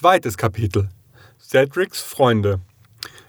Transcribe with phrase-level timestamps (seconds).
[0.00, 0.88] Zweites Kapitel
[1.38, 2.60] Cedrics Freunde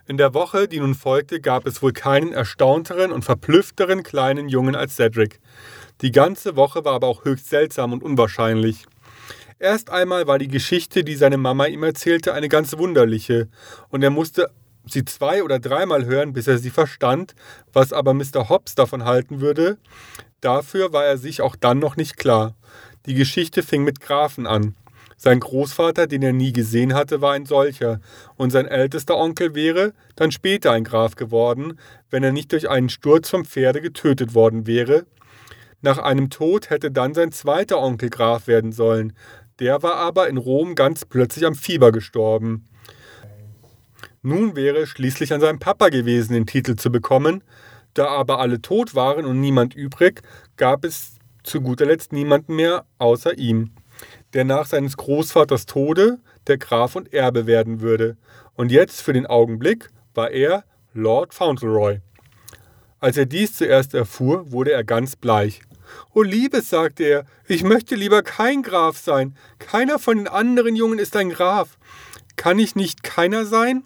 [0.08, 4.78] In der Woche, die nun folgte, gab es wohl keinen erstaunteren und verblüffteren kleinen Jungen
[4.78, 5.42] als Cedric.
[6.00, 8.86] Die ganze Woche war aber auch höchst seltsam und unwahrscheinlich.
[9.60, 13.50] Erst einmal war die Geschichte, die seine Mama ihm erzählte, eine ganz wunderliche,
[13.90, 14.50] und er musste
[14.86, 17.36] sie zwei oder dreimal hören, bis er sie verstand,
[17.74, 18.48] was aber Mr.
[18.48, 19.78] Hobbs davon halten würde,
[20.40, 22.56] dafür war er sich auch dann noch nicht klar.
[23.08, 24.76] Die Geschichte fing mit Grafen an.
[25.24, 28.02] Sein Großvater, den er nie gesehen hatte, war ein solcher,
[28.38, 31.78] und sein ältester Onkel wäre dann später ein Graf geworden,
[32.10, 35.06] wenn er nicht durch einen Sturz vom Pferde getötet worden wäre.
[35.84, 39.14] Nach einem Tod hätte dann sein zweiter Onkel Graf werden sollen,
[39.60, 42.66] der war aber in Rom ganz plötzlich am Fieber gestorben.
[44.24, 47.44] Nun wäre es schließlich an seinem Papa gewesen, den Titel zu bekommen,
[47.94, 50.24] da aber alle tot waren und niemand übrig,
[50.58, 53.70] gab es zu guter Letzt niemanden mehr außer ihm
[54.34, 58.18] der nach seines Großvaters Tode der Graf und Erbe werden würde.
[58.56, 62.00] Und jetzt für den Augenblick war er Lord Fauntleroy.
[63.00, 65.62] Als er dies zuerst erfuhr, wurde er ganz bleich.
[66.14, 69.36] O Liebes, sagte er, ich möchte lieber kein Graf sein.
[69.60, 71.78] Keiner von den anderen Jungen ist ein Graf.
[72.36, 73.84] Kann ich nicht keiner sein?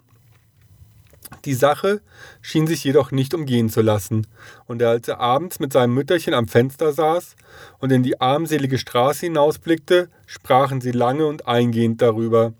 [1.46, 2.00] Die Sache
[2.42, 4.26] schien sich jedoch nicht umgehen zu lassen,
[4.66, 7.36] und als er abends mit seinem Mütterchen am Fenster saß
[7.78, 12.52] und in die armselige Straße hinausblickte, sprachen sie lange und eingehend darüber.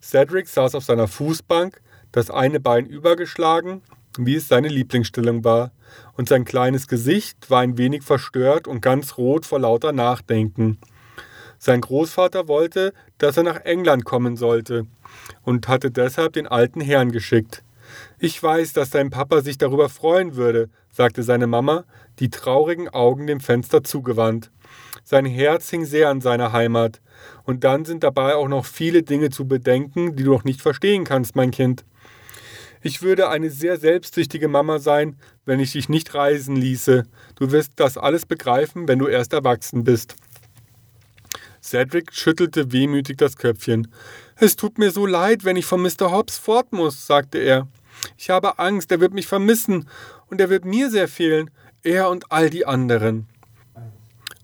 [0.00, 1.80] Cedric saß auf seiner Fußbank,
[2.12, 3.82] das eine Bein übergeschlagen,
[4.16, 5.72] wie es seine Lieblingsstellung war,
[6.16, 10.78] und sein kleines Gesicht war ein wenig verstört und ganz rot vor lauter Nachdenken.
[11.58, 14.86] Sein Großvater wollte, dass er nach England kommen sollte,
[15.42, 17.64] und hatte deshalb den alten Herrn geschickt.
[18.18, 21.84] Ich weiß, dass dein Papa sich darüber freuen würde, sagte seine Mama,
[22.18, 24.50] die traurigen Augen dem Fenster zugewandt.
[25.04, 27.00] Sein Herz hing sehr an seiner Heimat.
[27.44, 31.04] Und dann sind dabei auch noch viele Dinge zu bedenken, die du noch nicht verstehen
[31.04, 31.84] kannst, mein Kind.
[32.82, 37.04] Ich würde eine sehr selbstsüchtige Mama sein, wenn ich dich nicht reisen ließe.
[37.36, 40.16] Du wirst das alles begreifen, wenn du erst erwachsen bist.
[41.62, 43.86] Cedric schüttelte wehmütig das Köpfchen.
[44.36, 46.10] Es tut mir so leid, wenn ich von Mr.
[46.10, 47.68] Hobbs fort muss, sagte er.
[48.16, 49.88] Ich habe Angst, er wird mich vermissen
[50.26, 51.50] und er wird mir sehr fehlen,
[51.82, 53.26] er und all die anderen.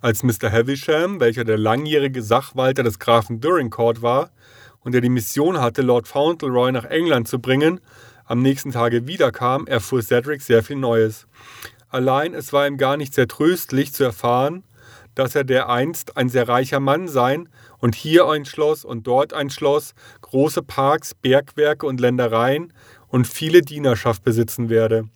[0.01, 0.53] Als Mr.
[0.53, 4.31] Havisham, welcher der langjährige Sachwalter des Grafen Dorincourt war
[4.81, 7.81] und der die Mission hatte, Lord Fauntleroy nach England zu bringen,
[8.25, 11.27] am nächsten Tage wiederkam, erfuhr Cedric sehr viel Neues.
[11.89, 14.65] Allein es war ihm gar nicht sehr tröstlich zu erfahren,
[15.15, 17.49] dass er dereinst ein sehr reicher Mann sein
[17.79, 22.73] und hier ein Schloss und dort ein Schloss, große Parks, Bergwerke und Ländereien
[23.09, 25.09] und viele Dienerschaft besitzen werde.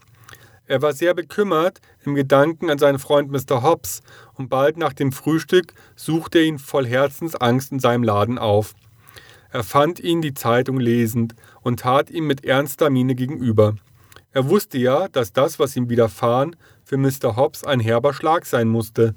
[0.67, 3.63] Er war sehr bekümmert im Gedanken an seinen Freund Mr.
[3.63, 4.01] Hobbs,
[4.35, 8.75] und bald nach dem Frühstück suchte er ihn voll Herzensangst in seinem Laden auf.
[9.51, 13.77] Er fand ihn die Zeitung lesend und tat ihm mit ernster Miene gegenüber.
[14.33, 17.37] Er wusste ja, dass das, was ihm widerfahren, für Mr.
[17.37, 19.15] Hobbs ein herber Schlag sein musste,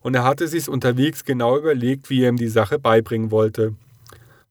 [0.00, 3.74] und er hatte sich's unterwegs genau überlegt, wie er ihm die Sache beibringen wollte.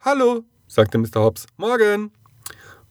[0.02, 1.22] Hallo, sagte Mr.
[1.22, 1.46] Hobbs.
[1.58, 2.12] Morgen.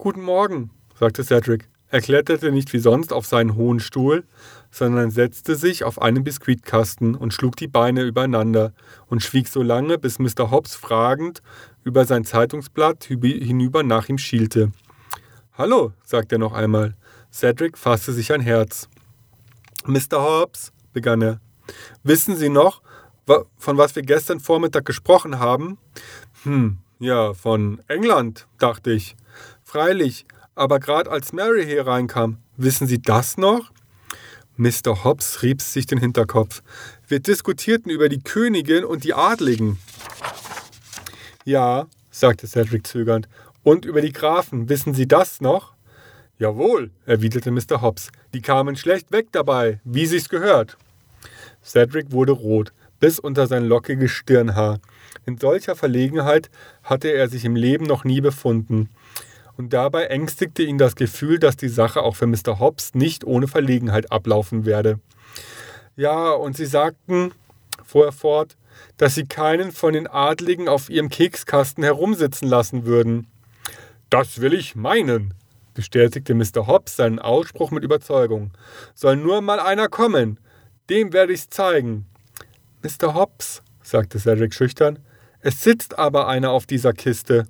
[0.03, 1.69] Guten Morgen, sagte Cedric.
[1.89, 4.23] Er kletterte nicht wie sonst auf seinen hohen Stuhl,
[4.71, 8.73] sondern setzte sich auf einen Biskuitkasten und schlug die Beine übereinander
[9.09, 10.49] und schwieg so lange, bis Mr.
[10.49, 11.43] Hobbs fragend
[11.83, 14.71] über sein Zeitungsblatt hinüber nach ihm schielte.
[15.53, 16.95] Hallo, sagte er noch einmal.
[17.31, 18.89] Cedric fasste sich ein Herz.
[19.85, 20.13] Mr.
[20.13, 21.41] Hobbs, begann er,
[22.01, 22.81] wissen Sie noch,
[23.59, 25.77] von was wir gestern Vormittag gesprochen haben?
[26.41, 29.15] Hm, ja, von England, dachte ich.
[29.71, 33.71] Freilich, aber gerade als Mary hier reinkam, wissen Sie das noch?
[34.57, 35.05] Mr.
[35.05, 36.61] Hobbs rieb sich den Hinterkopf.
[37.07, 39.79] Wir diskutierten über die Königin und die Adligen.
[41.45, 43.29] Ja, sagte Cedric zögernd.
[43.63, 45.71] Und über die Grafen, wissen Sie das noch?
[46.37, 47.81] Jawohl, erwiderte Mr.
[47.81, 48.11] Hobbs.
[48.33, 50.75] Die kamen schlecht weg dabei, wie sich's gehört.
[51.63, 54.81] Cedric wurde rot, bis unter sein lockiges Stirnhaar.
[55.25, 56.49] In solcher Verlegenheit
[56.83, 58.89] hatte er sich im Leben noch nie befunden
[59.61, 62.57] und dabei ängstigte ihn das Gefühl, dass die Sache auch für Mr.
[62.57, 64.99] Hobbs nicht ohne Verlegenheit ablaufen werde.
[65.95, 67.31] Ja, und sie sagten,
[67.85, 68.57] fuhr er fort,
[68.97, 73.27] dass sie keinen von den Adligen auf ihrem Kekskasten herumsitzen lassen würden.
[74.09, 75.35] Das will ich meinen,
[75.75, 76.65] bestätigte Mr.
[76.65, 78.49] Hobbs seinen Ausspruch mit Überzeugung.
[78.95, 80.39] Soll nur mal einer kommen,
[80.89, 82.07] dem werde ich's zeigen.
[82.81, 83.13] Mr.
[83.13, 84.97] Hobbs, sagte Cedric schüchtern,
[85.39, 87.45] es sitzt aber einer auf dieser Kiste.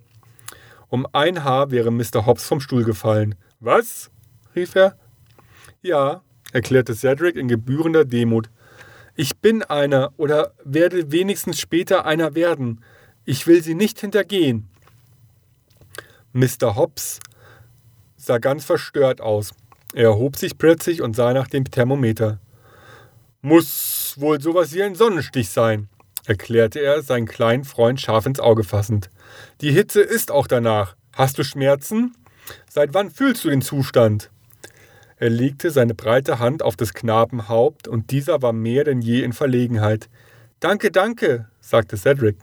[0.91, 2.25] Um ein Haar wäre Mr.
[2.25, 3.35] Hobbs vom Stuhl gefallen.
[3.61, 4.11] Was?
[4.57, 4.97] rief er.
[5.81, 6.21] Ja,
[6.51, 8.49] erklärte Cedric in gebührender Demut.
[9.15, 12.83] Ich bin einer oder werde wenigstens später einer werden.
[13.23, 14.67] Ich will sie nicht hintergehen.
[16.33, 16.75] Mr.
[16.75, 17.21] Hobbs
[18.17, 19.53] sah ganz verstört aus.
[19.93, 22.41] Er erhob sich plötzlich und sah nach dem Thermometer.
[23.41, 25.87] Muss wohl sowas wie ein Sonnenstich sein,
[26.25, 29.09] erklärte er, seinen kleinen Freund scharf ins Auge fassend.
[29.61, 30.95] Die Hitze ist auch danach.
[31.13, 32.15] Hast du Schmerzen?
[32.69, 34.29] Seit wann fühlst du den Zustand?
[35.17, 39.21] Er legte seine breite Hand auf des Knaben Haupt, und dieser war mehr denn je
[39.21, 40.09] in Verlegenheit.
[40.59, 42.37] Danke, danke, sagte Cedric.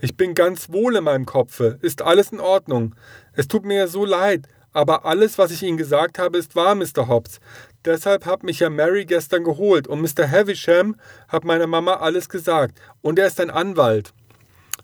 [0.00, 1.78] Ich bin ganz wohl in meinem Kopfe.
[1.80, 2.94] Ist alles in Ordnung.
[3.32, 7.08] Es tut mir so leid, aber alles, was ich Ihnen gesagt habe, ist wahr, Mr.
[7.08, 7.40] Hobbs.
[7.84, 10.30] Deshalb hat mich ja Mary gestern geholt und Mr.
[10.30, 10.96] Havisham
[11.28, 12.80] hat meiner Mama alles gesagt.
[13.02, 14.12] Und er ist ein Anwalt.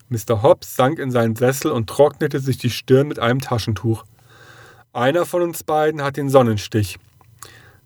[0.09, 0.43] Mr.
[0.43, 4.03] Hobbs sank in seinen Sessel und trocknete sich die Stirn mit einem Taschentuch.
[4.93, 6.97] Einer von uns beiden hat den Sonnenstich.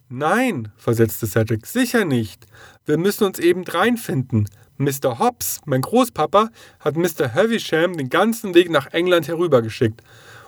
[0.09, 2.45] Nein, versetzte Cedric, sicher nicht.
[2.85, 4.49] Wir müssen uns eben reinfinden.
[4.77, 5.19] Mr.
[5.19, 7.33] Hobbs, mein Großpapa, hat Mr.
[7.33, 10.01] Havisham den ganzen Weg nach England herübergeschickt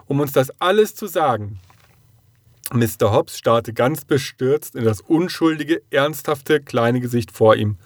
[0.08, 1.60] um uns das alles zu sagen.
[2.74, 3.12] Mr.
[3.12, 7.78] Hobbs starrte ganz bestürzt in das unschuldige, ernsthafte, kleine Gesicht vor ihm.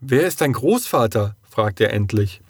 [0.00, 1.36] Wer ist dein Großvater?
[1.42, 2.40] fragte er endlich.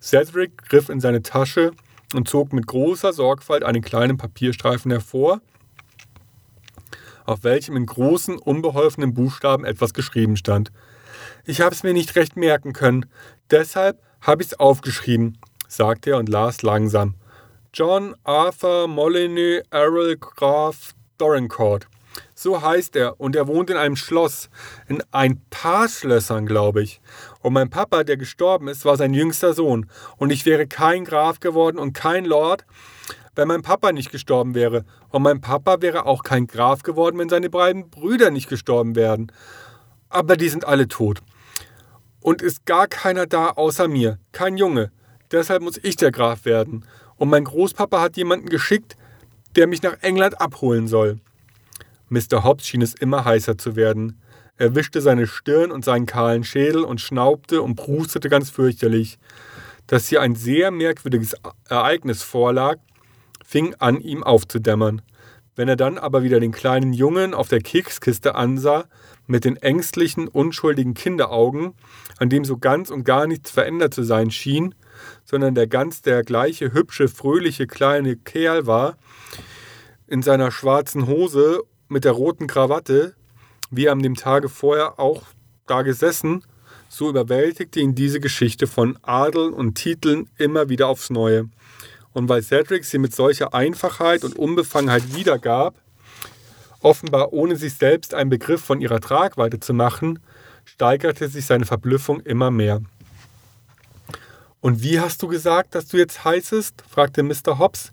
[0.00, 1.72] Cedric griff in seine Tasche
[2.14, 5.40] und zog mit großer Sorgfalt einen kleinen Papierstreifen hervor,
[7.24, 10.72] auf welchem in großen, unbeholfenen Buchstaben etwas geschrieben stand.
[11.44, 13.06] Ich habe es mir nicht recht merken können,
[13.50, 17.14] deshalb habe ich es aufgeschrieben, sagte er und las langsam.
[17.74, 21.86] John Arthur Molyneux Errol Graf Dorincourt.
[22.34, 24.50] So heißt er und er wohnt in einem Schloss,
[24.88, 27.00] in ein paar Schlössern, glaube ich.
[27.40, 29.88] Und mein Papa, der gestorben ist, war sein jüngster Sohn.
[30.16, 32.66] Und ich wäre kein Graf geworden und kein Lord,
[33.36, 34.84] wenn mein Papa nicht gestorben wäre.
[35.10, 39.30] Und mein Papa wäre auch kein Graf geworden, wenn seine beiden Brüder nicht gestorben wären.
[40.08, 41.20] Aber die sind alle tot.
[42.20, 44.90] Und ist gar keiner da außer mir, kein Junge.
[45.30, 46.84] Deshalb muss ich der Graf werden.
[47.14, 48.96] Und mein Großpapa hat jemanden geschickt,
[49.56, 51.18] der mich nach England abholen soll.
[52.08, 52.44] Mr.
[52.44, 54.20] Hobbs schien es immer heißer zu werden.
[54.56, 59.18] Er wischte seine Stirn und seinen kahlen Schädel und schnaubte und prustete ganz fürchterlich.
[59.86, 61.34] Dass hier ein sehr merkwürdiges
[61.68, 62.76] Ereignis vorlag,
[63.44, 65.02] fing an, ihm aufzudämmern.
[65.56, 68.84] Wenn er dann aber wieder den kleinen Jungen auf der Kekskiste ansah,
[69.26, 71.74] mit den ängstlichen, unschuldigen Kinderaugen,
[72.18, 74.74] an dem so ganz und gar nichts verändert zu sein schien,
[75.32, 78.98] sondern der ganz der gleiche hübsche, fröhliche kleine Kerl war,
[80.06, 83.14] in seiner schwarzen Hose mit der roten Krawatte,
[83.70, 85.22] wie er an dem Tage vorher auch
[85.66, 86.44] da gesessen,
[86.90, 91.48] so überwältigte ihn diese Geschichte von Adeln und Titeln immer wieder aufs Neue.
[92.12, 95.76] Und weil Cedric sie mit solcher Einfachheit und Unbefangenheit wiedergab,
[96.82, 100.18] offenbar ohne sich selbst einen Begriff von ihrer Tragweite zu machen,
[100.66, 102.82] steigerte sich seine Verblüffung immer mehr.
[104.62, 106.84] Und wie hast du gesagt, dass du jetzt heißest?
[106.88, 107.58] fragte Mr.
[107.58, 107.90] Hobbs.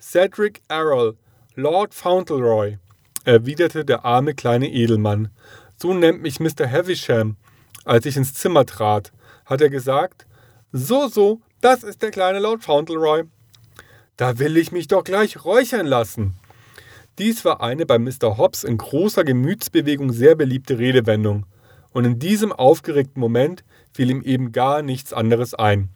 [0.00, 1.16] Cedric Errol,
[1.56, 2.78] Lord Fauntleroy,
[3.24, 5.30] erwiderte der arme kleine Edelmann.
[5.76, 6.70] So nennt mich Mr.
[6.70, 7.36] Havisham.
[7.84, 9.12] Als ich ins Zimmer trat,
[9.46, 10.26] hat er gesagt,
[10.70, 13.24] so, so, das ist der kleine Lord Fauntleroy.
[14.16, 16.36] Da will ich mich doch gleich räuchern lassen.
[17.18, 18.38] Dies war eine bei Mr.
[18.38, 21.46] Hobbs in großer Gemütsbewegung sehr beliebte Redewendung,
[21.90, 25.90] und in diesem aufgeregten Moment fiel ihm eben gar nichts anderes ein.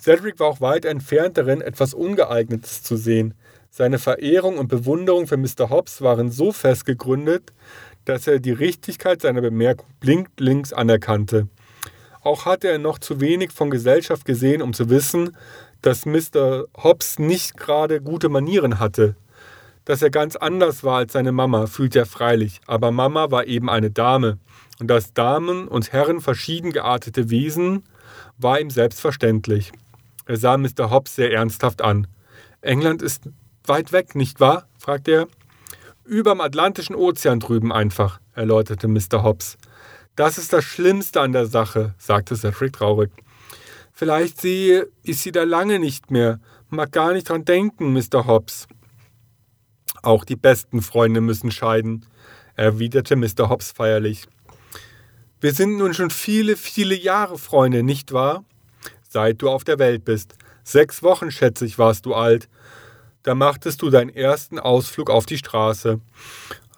[0.00, 3.34] Cedric war auch weit entfernt darin, etwas Ungeeignetes zu sehen.
[3.68, 5.68] Seine Verehrung und Bewunderung für Mr.
[5.68, 7.52] Hobbs waren so fest gegründet,
[8.06, 11.48] dass er die Richtigkeit seiner Bemerkung blinklinks anerkannte.
[12.22, 15.36] Auch hatte er noch zu wenig von Gesellschaft gesehen, um zu wissen,
[15.82, 16.64] dass Mr.
[16.82, 19.16] Hobbs nicht gerade gute Manieren hatte.
[19.84, 23.68] Dass er ganz anders war als seine Mama, fühlte er freilich, aber Mama war eben
[23.68, 24.38] eine Dame,
[24.78, 27.82] und dass Damen und Herren verschieden geartete Wesen
[28.38, 29.72] war ihm selbstverständlich.
[30.30, 30.90] Er sah Mr.
[30.90, 32.06] Hobbs sehr ernsthaft an.
[32.60, 33.28] England ist
[33.64, 34.68] weit weg, nicht wahr?
[34.78, 35.28] fragte er.
[36.04, 39.24] Überm Atlantischen Ozean drüben einfach, erläuterte Mr.
[39.24, 39.58] Hobbs.
[40.14, 43.10] Das ist das Schlimmste an der Sache, sagte Cedric traurig.
[43.92, 46.38] Vielleicht sehe ich sie da lange nicht mehr.
[46.68, 48.28] Mag gar nicht dran denken, Mr.
[48.28, 48.68] Hobbs.
[50.00, 52.06] Auch die besten Freunde müssen scheiden,
[52.54, 53.48] erwiderte Mr.
[53.48, 54.28] Hobbs feierlich.
[55.40, 58.44] Wir sind nun schon viele, viele Jahre Freunde, nicht wahr?
[59.10, 60.34] Seit du auf der Welt bist.
[60.62, 62.48] Sechs Wochen, schätze ich, warst du alt.
[63.22, 66.00] Da machtest du deinen ersten Ausflug auf die Straße.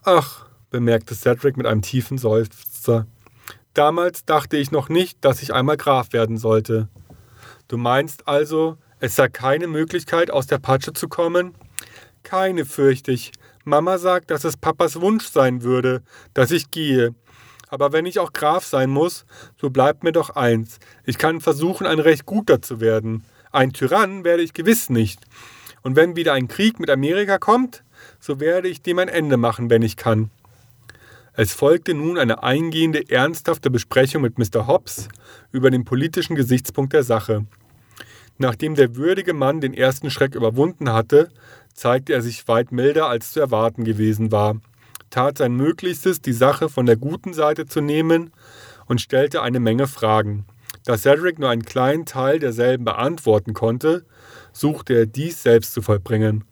[0.02, 3.06] Ach, bemerkte Cedric mit einem tiefen Seufzer.
[3.74, 6.88] Damals dachte ich noch nicht, dass ich einmal Graf werden sollte.
[7.68, 11.54] Du meinst also, es sei keine Möglichkeit, aus der Patsche zu kommen?
[12.22, 13.32] Keine, fürchte ich.
[13.64, 16.02] Mama sagt, dass es Papas Wunsch sein würde,
[16.34, 17.14] dass ich gehe.
[17.72, 19.24] Aber wenn ich auch Graf sein muss,
[19.56, 20.78] so bleibt mir doch eins.
[21.06, 23.24] Ich kann versuchen, ein recht guter zu werden.
[23.50, 25.22] Ein Tyrann werde ich gewiss nicht.
[25.80, 27.82] Und wenn wieder ein Krieg mit Amerika kommt,
[28.20, 30.30] so werde ich dem ein Ende machen, wenn ich kann.
[31.32, 34.66] Es folgte nun eine eingehende, ernsthafte Besprechung mit Mr.
[34.66, 35.08] Hobbs
[35.50, 37.46] über den politischen Gesichtspunkt der Sache.
[38.36, 41.30] Nachdem der würdige Mann den ersten Schreck überwunden hatte,
[41.72, 44.60] zeigte er sich weit milder als zu erwarten gewesen war,
[45.12, 48.32] tat sein Möglichstes, die Sache von der guten Seite zu nehmen
[48.86, 50.46] und stellte eine Menge Fragen.
[50.84, 54.04] Da Cedric nur einen kleinen Teil derselben beantworten konnte,
[54.52, 56.44] suchte er dies selbst zu vollbringen.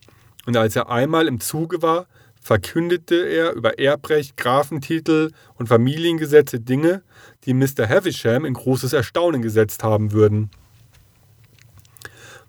[0.46, 2.06] Und als er einmal im Zuge war,
[2.40, 7.02] verkündete er über Erbrecht, Grafentitel und Familiengesetze Dinge,
[7.44, 7.88] die Mr.
[7.88, 10.50] Havisham in großes Erstaunen gesetzt haben würden.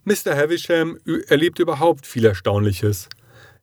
[0.03, 0.36] Mr.
[0.36, 3.10] Havisham erlebte überhaupt viel Erstaunliches.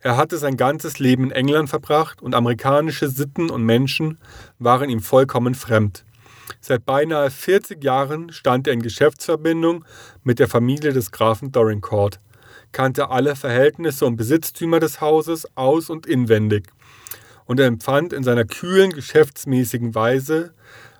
[0.00, 4.18] Er hatte sein ganzes Leben in England verbracht und amerikanische Sitten und Menschen
[4.58, 6.04] waren ihm vollkommen fremd.
[6.60, 9.84] Seit beinahe 40 Jahren stand er in Geschäftsverbindung
[10.22, 12.20] mit der Familie des Grafen Dorincourt,
[12.72, 16.68] kannte alle Verhältnisse und Besitztümer des Hauses aus- und inwendig
[17.48, 20.52] und er empfand in seiner kühlen, geschäftsmäßigen Weise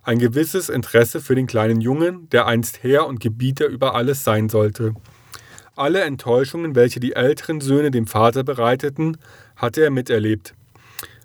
[0.02, 4.49] ein gewisses Interesse für den kleinen Jungen, der einst Herr und Gebieter über alles sein
[4.49, 4.95] sollte.
[5.78, 9.16] Alle Enttäuschungen, welche die älteren Söhne dem Vater bereiteten,
[9.54, 10.54] hatte er miterlebt.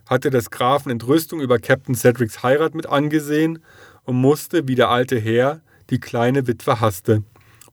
[0.05, 3.63] Hatte des Grafen Entrüstung über Captain Cedrics Heirat mit angesehen
[4.03, 7.23] und musste, wie der alte Herr, die kleine Witwe hasste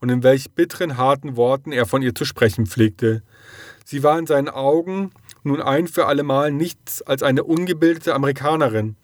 [0.00, 3.22] und in welch bitteren, harten Worten er von ihr zu sprechen pflegte.
[3.84, 5.10] Sie war in seinen Augen
[5.42, 8.96] nun ein für allemal nichts als eine ungebildete Amerikanerin,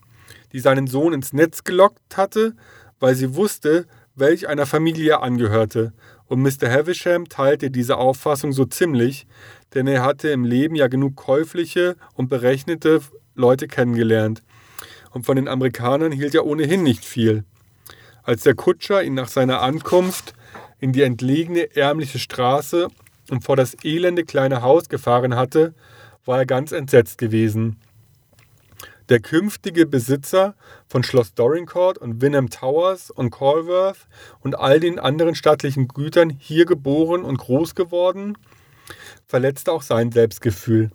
[0.55, 2.55] die seinen Sohn ins Netz gelockt hatte,
[3.01, 5.93] weil sie wusste, welch einer Familie er angehörte
[6.29, 6.71] und Mr.
[6.71, 9.27] Havisham teilte diese Auffassung so ziemlich,
[9.75, 13.01] denn er hatte im Leben ja genug käufliche und berechnete
[13.35, 14.43] Leute kennengelernt.
[15.13, 17.45] Und von den Amerikanern hielt er ohnehin nicht viel.
[18.23, 20.35] Als der Kutscher ihn nach seiner Ankunft
[20.81, 22.89] in die entlegene ärmliche Straße
[23.31, 25.75] und vor das elende kleine Haus gefahren hatte,
[26.25, 27.77] war er ganz entsetzt gewesen.
[29.09, 30.57] Der künftige Besitzer
[30.89, 34.09] von Schloss Dorincourt und Wynnham Towers und Colworth
[34.41, 38.37] und all den anderen stattlichen Gütern hier geboren und groß geworden,
[39.25, 40.91] verletzte auch sein Selbstgefühl.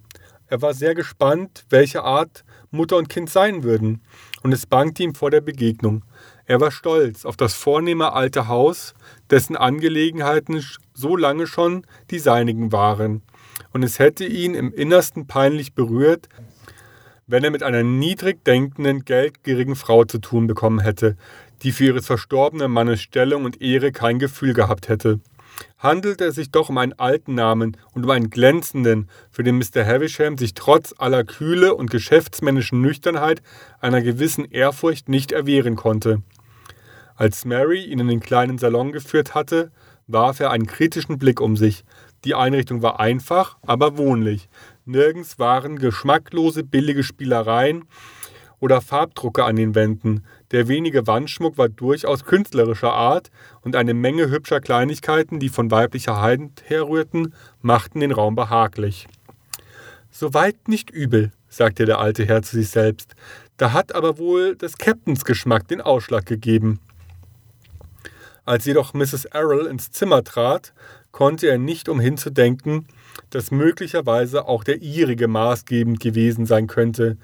[0.47, 4.01] Er war sehr gespannt, welche Art Mutter und Kind sein würden,
[4.43, 6.03] und es bangte ihm vor der Begegnung.
[6.45, 8.93] Er war stolz auf das vornehme alte Haus,
[9.29, 10.61] dessen Angelegenheiten
[10.93, 13.21] so lange schon die seinigen waren,
[13.71, 16.27] und es hätte ihn im Innersten peinlich berührt,
[17.31, 21.15] wenn er mit einer niedrig denkenden, geldgierigen Frau zu tun bekommen hätte,
[21.63, 25.21] die für ihres verstorbenen Mannes Stellung und Ehre kein Gefühl gehabt hätte.
[25.77, 29.85] Handelte es sich doch um einen alten Namen und um einen glänzenden, für den Mr.
[29.85, 33.41] Havisham sich trotz aller Kühle und geschäftsmännischen Nüchternheit
[33.79, 36.21] einer gewissen Ehrfurcht nicht erwehren konnte.
[37.15, 39.71] Als Mary ihn in den kleinen Salon geführt hatte,
[40.07, 41.85] warf er einen kritischen Blick um sich.
[42.25, 44.49] Die Einrichtung war einfach, aber wohnlich.
[44.91, 47.85] Nirgends waren geschmacklose, billige Spielereien
[48.59, 50.23] oder Farbdrucke an den Wänden.
[50.51, 53.31] Der wenige Wandschmuck war durchaus künstlerischer Art
[53.61, 59.07] und eine Menge hübscher Kleinigkeiten, die von weiblicher Hand herrührten, machten den Raum behaglich.
[60.11, 63.15] Soweit nicht übel, sagte der alte Herr zu sich selbst.
[63.57, 66.79] Da hat aber wohl des Captains Geschmack den Ausschlag gegeben.
[68.43, 69.25] Als jedoch Mrs.
[69.25, 70.73] Errol ins Zimmer trat,
[71.11, 72.87] konnte er nicht umhin zu denken,
[73.29, 77.17] dass möglicherweise auch der ihrige maßgebend gewesen sein könnte.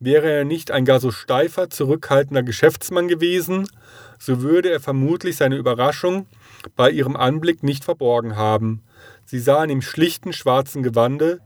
[0.00, 3.68] Wäre er nicht ein gar so steifer, zurückhaltender Geschäftsmann gewesen,
[4.18, 6.26] so würde er vermutlich seine Überraschung
[6.76, 8.82] bei ihrem Anblick nicht verborgen haben.
[9.24, 11.40] Sie sah in dem schlichten schwarzen Gewande,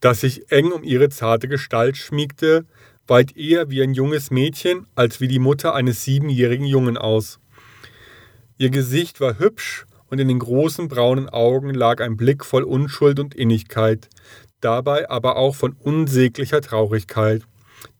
[0.00, 2.64] das sich eng um ihre zarte Gestalt schmiegte,
[3.06, 7.38] weit eher wie ein junges Mädchen als wie die Mutter eines siebenjährigen Jungen aus.
[8.56, 13.20] Ihr Gesicht war hübsch und in den großen braunen Augen lag ein Blick voll Unschuld
[13.20, 14.08] und Innigkeit,
[14.60, 17.42] dabei aber auch von unsäglicher Traurigkeit,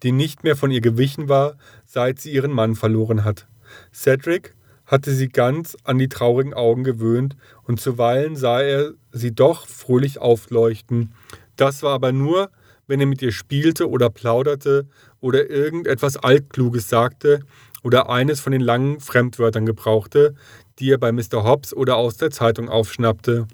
[0.02, 3.47] die nicht mehr von ihr gewichen war, seit sie ihren Mann verloren hat.
[3.93, 9.69] Cedric hatte sie ganz an die traurigen Augen gewöhnt, und zuweilen sah er sie doch
[9.69, 11.14] fröhlich aufleuchten.
[11.57, 12.50] Das war aber nur,
[12.88, 14.88] wenn er mit ihr spielte oder plauderte
[15.21, 17.40] oder irgendetwas Altkluges sagte
[17.85, 20.35] oder eines von den langen Fremdwörtern gebrauchte,
[20.80, 21.44] die er bei Mr.
[21.44, 23.46] Hobbs oder aus der Zeitung aufschnappte.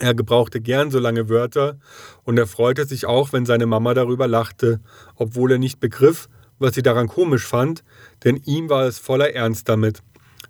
[0.00, 1.78] Er gebrauchte gern so lange Wörter
[2.24, 4.80] und er freute sich auch, wenn seine Mama darüber lachte,
[5.16, 7.84] obwohl er nicht begriff, was sie daran komisch fand,
[8.24, 10.02] denn ihm war es voller Ernst damit.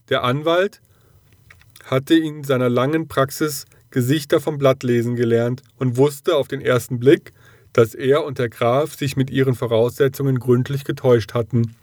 [0.08, 0.80] Der Anwalt
[1.84, 7.32] hatte in seiner langen Praxis Gesichter vom Blattlesen gelernt und wusste auf den ersten Blick,
[7.72, 11.76] dass er und der Graf sich mit ihren Voraussetzungen gründlich getäuscht hatten.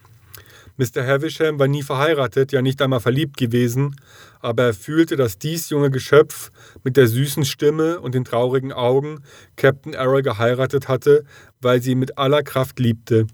[0.77, 1.05] Mr.
[1.05, 3.95] Havisham war nie verheiratet, ja nicht einmal verliebt gewesen,
[4.39, 6.51] aber er fühlte, dass dies junge Geschöpf
[6.83, 9.23] mit der süßen Stimme und den traurigen Augen
[9.55, 11.25] Captain Errol geheiratet hatte,
[11.61, 13.27] weil sie ihn mit aller Kraft liebte,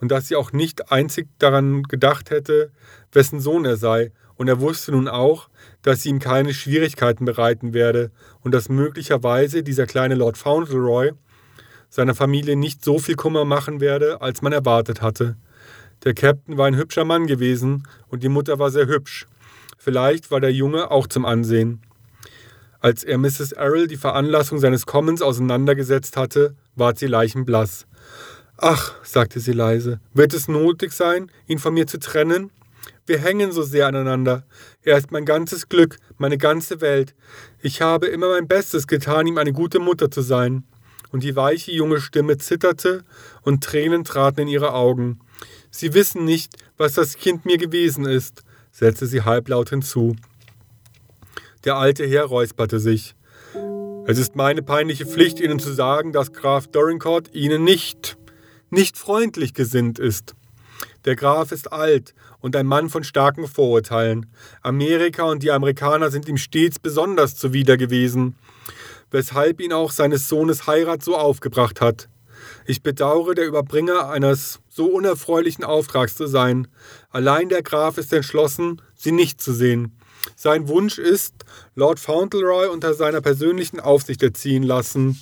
[0.00, 2.70] und dass sie auch nicht einzig daran gedacht hätte,
[3.12, 5.48] wessen Sohn er sei, und er wusste nun auch,
[5.82, 11.10] dass sie ihm keine Schwierigkeiten bereiten werde und dass möglicherweise dieser kleine Lord Fauntleroy
[11.90, 15.36] seiner Familie nicht so viel Kummer machen werde, als man erwartet hatte.
[16.04, 19.26] Der Captain war ein hübscher Mann gewesen und die Mutter war sehr hübsch.
[19.76, 21.80] Vielleicht war der Junge auch zum Ansehen.
[22.80, 23.52] Als er Mrs.
[23.52, 27.86] Errol die Veranlassung seines Kommens auseinandergesetzt hatte, ward sie leichenblass.
[28.56, 32.50] Ach, sagte sie leise, wird es nötig sein, ihn von mir zu trennen?
[33.06, 34.44] Wir hängen so sehr aneinander.
[34.82, 37.14] Er ist mein ganzes Glück, meine ganze Welt.
[37.60, 40.64] Ich habe immer mein Bestes getan, ihm eine gute Mutter zu sein.
[41.10, 43.04] Und die weiche junge Stimme zitterte
[43.42, 45.20] und Tränen traten in ihre Augen.
[45.78, 48.42] Sie wissen nicht, was das Kind mir gewesen ist,
[48.72, 50.16] setzte sie halblaut hinzu.
[51.62, 53.14] Der alte Herr räusperte sich.
[54.04, 58.18] Es ist meine peinliche Pflicht, Ihnen zu sagen, dass Graf Dorincourt Ihnen nicht,
[58.70, 60.34] nicht freundlich gesinnt ist.
[61.04, 64.26] Der Graf ist alt und ein Mann von starken Vorurteilen.
[64.62, 68.34] Amerika und die Amerikaner sind ihm stets besonders zuwider gewesen,
[69.12, 72.08] weshalb ihn auch seines Sohnes Heirat so aufgebracht hat.
[72.66, 76.68] Ich bedauere, der Überbringer eines so unerfreulichen Auftrags zu sein.
[77.10, 79.98] Allein der Graf ist entschlossen, sie nicht zu sehen.
[80.36, 81.34] Sein Wunsch ist,
[81.74, 85.20] Lord Fauntleroy unter seiner persönlichen Aufsicht erziehen lassen,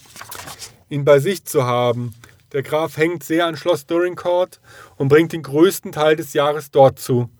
[0.90, 2.14] ihn bei sich zu haben.
[2.52, 4.60] Der Graf hängt sehr an Schloss Dorincourt
[4.96, 7.30] und bringt den größten Teil des Jahres dort zu.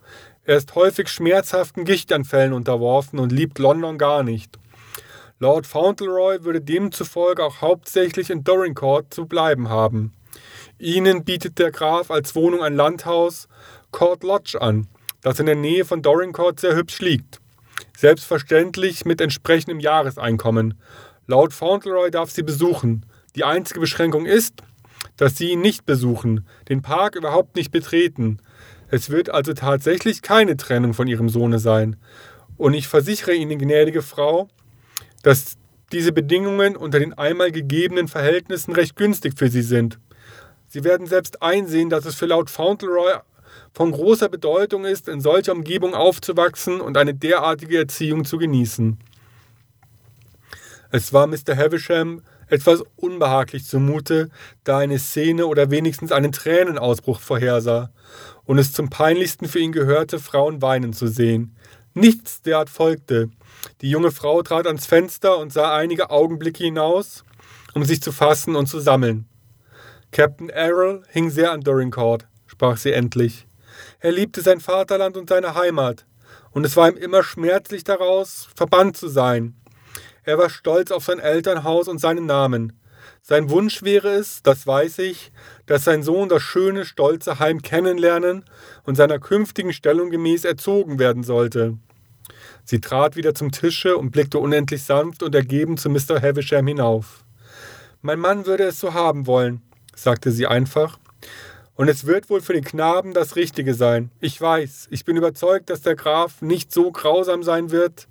[0.43, 4.57] Er ist häufig schmerzhaften Gichtanfällen unterworfen und liebt London gar nicht.
[5.37, 10.16] Lord Fauntleroy würde demzufolge auch hauptsächlich in Dorincourt zu bleiben haben.
[10.79, 13.47] Ihnen bietet der Graf als Wohnung ein Landhaus
[13.91, 14.87] Court Lodge an,
[15.21, 17.39] das in der Nähe von Dorincourt sehr hübsch liegt.
[17.97, 20.75] Selbstverständlich mit entsprechendem Jahreseinkommen.
[21.25, 23.05] Laut Fauntleroy darf sie besuchen.
[23.35, 24.61] Die einzige Beschränkung ist,
[25.15, 28.39] dass sie ihn nicht besuchen, den Park überhaupt nicht betreten.
[28.89, 31.95] Es wird also tatsächlich keine Trennung von ihrem Sohne sein.
[32.55, 34.47] Und ich versichere Ihnen, gnädige Frau,
[35.23, 35.57] dass
[35.91, 39.99] diese Bedingungen unter den einmal gegebenen Verhältnissen recht günstig für sie sind.
[40.67, 43.13] Sie werden selbst einsehen, dass es für Laut Fauntleroy
[43.73, 48.97] von großer Bedeutung ist, in solcher Umgebung aufzuwachsen und eine derartige Erziehung zu genießen.
[50.91, 51.55] Es war Mr.
[51.55, 54.29] Havisham etwas unbehaglich zumute,
[54.63, 57.91] da eine Szene oder wenigstens einen Tränenausbruch vorhersah
[58.45, 61.55] und es zum peinlichsten für ihn gehörte, Frauen weinen zu sehen.
[61.93, 63.29] Nichts derart folgte.
[63.81, 67.25] Die junge Frau trat ans Fenster und sah einige Augenblicke hinaus,
[67.73, 69.27] um sich zu fassen und zu sammeln.
[70.11, 73.47] Captain Errol hing sehr an Dorincourt, sprach sie endlich.
[73.99, 76.05] Er liebte sein Vaterland und seine Heimat,
[76.51, 79.55] und es war ihm immer schmerzlich daraus, verbannt zu sein.
[80.23, 82.73] Er war stolz auf sein Elternhaus und seinen Namen.
[83.21, 85.31] Sein Wunsch wäre es, das weiß ich,
[85.65, 88.45] dass sein Sohn das schöne, stolze Heim kennenlernen
[88.83, 91.77] und seiner künftigen Stellung gemäß erzogen werden sollte.
[92.63, 96.21] Sie trat wieder zum Tische und blickte unendlich sanft und ergeben zu Mr.
[96.21, 97.23] Havisham hinauf.
[98.01, 99.61] Mein Mann würde es so haben wollen,
[99.99, 100.99] sagte sie einfach.
[101.75, 104.09] Und es wird wohl für den Knaben das Richtige sein.
[104.19, 108.07] Ich weiß, ich bin überzeugt, dass der Graf nicht so grausam sein wird,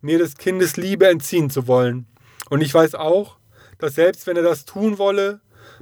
[0.00, 2.06] mir des Kindes Liebe entziehen zu wollen.
[2.48, 3.36] Und ich weiß auch,
[3.78, 5.40] dass selbst wenn er das tun wolle,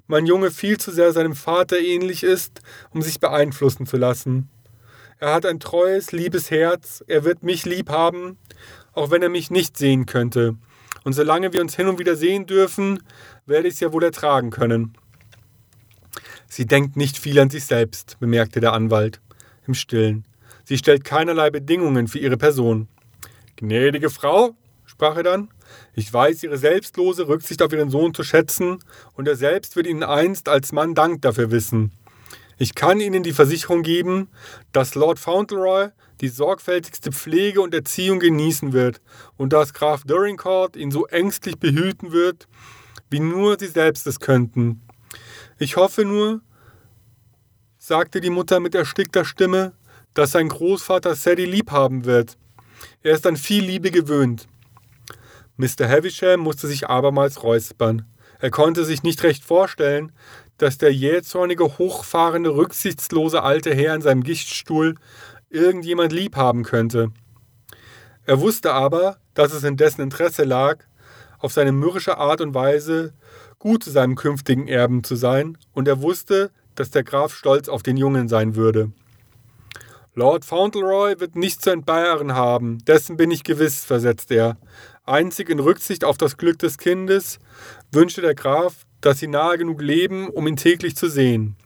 [0.09, 4.49] mein Junge viel zu sehr seinem Vater ähnlich ist, um sich beeinflussen zu lassen.
[5.21, 7.05] Er hat ein treues, liebes Herz.
[7.07, 8.39] Er wird mich lieb haben,
[8.93, 10.57] auch wenn er mich nicht sehen könnte.
[11.05, 13.03] Und solange wir uns hin und wieder sehen dürfen,
[13.47, 14.95] werde ich es ja wohl ertragen können.
[16.49, 19.21] Sie denkt nicht viel an sich selbst, bemerkte der Anwalt
[19.67, 20.25] im stillen.
[20.65, 22.89] Sie stellt keinerlei Bedingungen für ihre Person.
[23.57, 24.57] Gnädige Frau,
[24.87, 25.49] sprach er dann,
[25.95, 28.79] ich weiß Ihre selbstlose Rücksicht auf Ihren Sohn zu schätzen,
[29.15, 31.93] und er selbst wird Ihnen einst als Mann Dank dafür wissen.
[32.57, 34.29] Ich kann Ihnen die Versicherung geben,
[34.73, 35.89] dass Lord Fauntleroy
[36.21, 39.01] die sorgfältigste Pflege und Erziehung genießen wird
[39.37, 42.49] und dass Graf Dorincourt ihn so ängstlich behüten wird,
[43.11, 44.83] wie nur Sie selbst es könnten.
[45.61, 46.41] Ich hoffe nur,
[47.79, 49.73] sagte die Mutter mit erstickter Stimme,
[50.15, 52.39] dass sein Großvater Sadie lieb haben wird.
[53.03, 54.47] Er ist an viel Liebe gewöhnt.
[55.57, 55.89] Mr.
[55.89, 58.07] Havisham musste sich abermals räuspern.
[58.39, 60.13] Er konnte sich nicht recht vorstellen,
[60.59, 64.95] dass der jähzornige, hochfahrende, rücksichtslose alte Herr in seinem Gichtstuhl
[65.51, 67.11] irgendjemand lieb haben könnte.
[68.25, 70.85] Er wusste aber, dass es in dessen Interesse lag,
[71.41, 73.13] auf seine mürrische Art und Weise
[73.59, 77.83] gut zu seinem künftigen Erben zu sein, und er wusste, dass der Graf stolz auf
[77.83, 78.93] den Jungen sein würde.
[80.15, 84.57] Lord Fauntleroy wird nichts zu entbehren haben, dessen bin ich gewiss, versetzt er.
[85.05, 87.39] Einzig in Rücksicht auf das Glück des Kindes
[87.93, 91.57] wünschte der Graf, dass sie nahe genug leben, um ihn täglich zu sehen.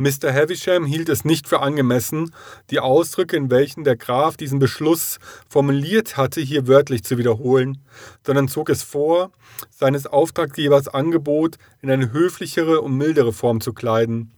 [0.00, 0.32] Mr.
[0.32, 2.30] Havisham hielt es nicht für angemessen,
[2.70, 7.76] die Ausdrücke, in welchen der Graf diesen Beschluss formuliert hatte, hier wörtlich zu wiederholen,
[8.24, 9.30] sondern zog es vor,
[9.68, 14.32] seines Auftraggebers Angebot in eine höflichere und mildere Form zu kleiden.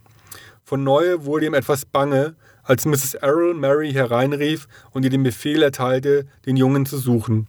[0.65, 3.15] Von Neue wurde ihm etwas bange, als Mrs.
[3.15, 7.47] Errol Mary hereinrief und ihr den Befehl erteilte, den Jungen zu suchen.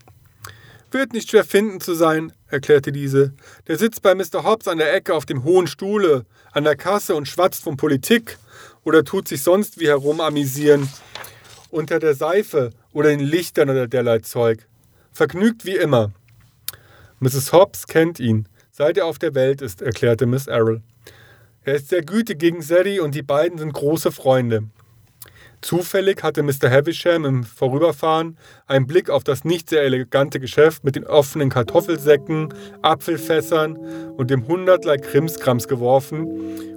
[0.92, 3.34] Wird nicht schwer finden zu sein, erklärte diese.
[3.68, 4.44] Der sitzt bei Mr.
[4.44, 8.38] Hobbs an der Ecke auf dem hohen Stuhle, an der Kasse und schwatzt von Politik
[8.84, 10.88] oder tut sich sonst wie herum amüsieren.
[11.70, 14.68] Unter der Seife oder in Lichtern oder derlei Zeug.
[15.12, 16.12] Vergnügt wie immer.
[17.20, 17.52] Mrs.
[17.52, 20.82] Hobbs kennt ihn, seit er auf der Welt ist, erklärte Miss Errol.
[21.64, 24.66] Er ist sehr gütig gegen Sadie und die beiden sind große Freunde.
[25.64, 26.70] Zufällig hatte Mr.
[26.70, 32.54] Havisham im Vorüberfahren einen Blick auf das nicht sehr elegante Geschäft mit den offenen Kartoffelsäcken,
[32.82, 33.78] Apfelfässern
[34.18, 36.28] und dem hundertlei Krimskrams geworfen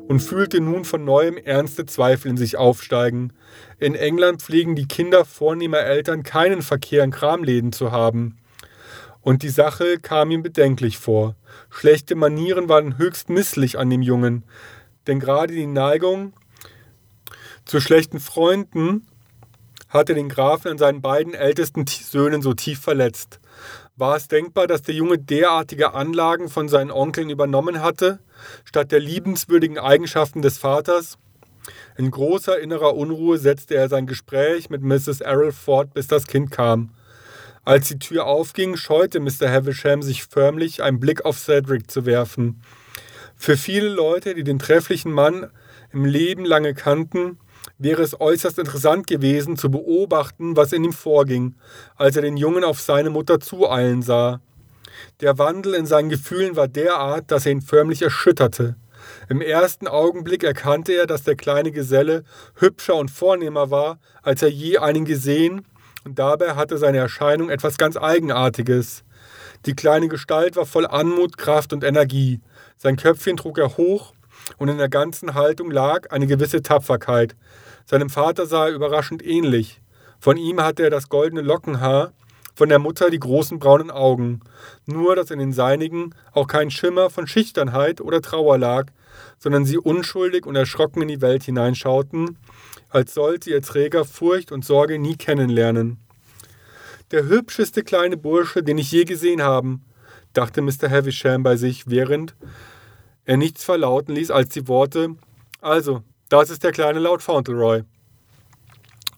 [0.07, 3.33] und fühlte nun von neuem ernste Zweifel in sich aufsteigen.
[3.81, 8.39] In England pflegen die Kinder vornehmer Eltern keinen Verkehr in Kramläden zu haben.
[9.21, 11.35] Und die Sache kam ihm bedenklich vor.
[11.71, 14.45] Schlechte Manieren waren höchst misslich an dem Jungen,
[15.09, 16.35] denn gerade die Neigung,
[17.67, 19.07] zu schlechten Freunden
[19.89, 23.41] hatte den Grafen an seinen beiden ältesten Söhnen so tief verletzt.
[23.97, 28.21] War es denkbar, dass der Junge derartige Anlagen von seinen Onkeln übernommen hatte,
[28.65, 31.19] statt der liebenswürdigen Eigenschaften des Vaters?
[31.97, 35.21] In großer innerer Unruhe setzte er sein Gespräch mit Mrs.
[35.21, 36.91] Errol fort, bis das Kind kam.
[37.65, 39.51] Als die Tür aufging, scheute Mr.
[39.51, 42.63] Havisham sich förmlich, einen Blick auf Cedric zu werfen.
[43.35, 45.51] Für viele Leute, die den trefflichen Mann
[45.93, 47.39] im Leben lange kannten,
[47.79, 51.55] wäre es äußerst interessant gewesen zu beobachten, was in ihm vorging,
[51.97, 54.41] als er den Jungen auf seine Mutter zueilen sah.
[55.21, 58.77] Der Wandel in seinen Gefühlen war derart, dass er ihn förmlich erschütterte.
[59.29, 62.25] Im ersten Augenblick erkannte er, dass der kleine Geselle
[62.57, 65.67] hübscher und vornehmer war, als er je einen gesehen,
[66.05, 69.03] und dabei hatte seine Erscheinung etwas ganz Eigenartiges.
[69.65, 72.41] Die kleine Gestalt war voll Anmut, Kraft und Energie.
[72.77, 74.13] Sein Köpfchen trug er hoch,
[74.59, 77.37] und in der ganzen Haltung lag eine gewisse Tapferkeit,
[77.85, 79.81] seinem Vater sah er überraschend ähnlich.
[80.19, 82.13] Von ihm hatte er das goldene Lockenhaar,
[82.55, 84.41] von der Mutter die großen braunen Augen,
[84.87, 88.87] nur dass in den seinigen auch kein Schimmer von Schüchternheit oder Trauer lag,
[89.39, 92.39] sondern sie unschuldig und erschrocken in die Welt hineinschauten,
[92.89, 95.99] als sollte ihr Träger Furcht und Sorge nie kennenlernen.
[97.11, 99.79] Der hübscheste kleine Bursche, den ich je gesehen habe,
[100.33, 100.91] dachte Mr.
[100.91, 102.35] Havisham bei sich, während
[103.27, 105.17] er nichts verlauten ließ als die Worte
[105.61, 107.83] Also, das ist der kleine Lord Fauntleroy.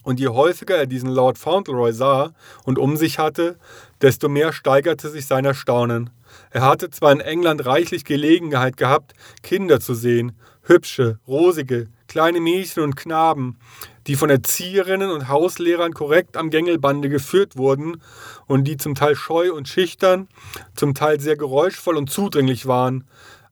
[0.03, 2.33] Und je häufiger er diesen Lord Fauntleroy sah
[2.65, 3.59] und um sich hatte,
[4.01, 6.11] desto mehr steigerte sich sein Erstaunen.
[6.51, 12.83] Er hatte zwar in England reichlich Gelegenheit gehabt, Kinder zu sehen, hübsche, rosige, kleine Mädchen
[12.83, 13.59] und Knaben,
[14.07, 18.01] die von Erzieherinnen und Hauslehrern korrekt am Gängelbande geführt wurden
[18.47, 20.29] und die zum Teil scheu und schüchtern,
[20.75, 23.05] zum Teil sehr geräuschvoll und zudringlich waren,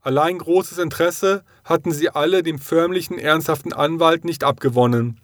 [0.06, 5.18] Allein großes Interesse hatten sie alle dem förmlichen, ernsthaften Anwalt nicht abgewonnen.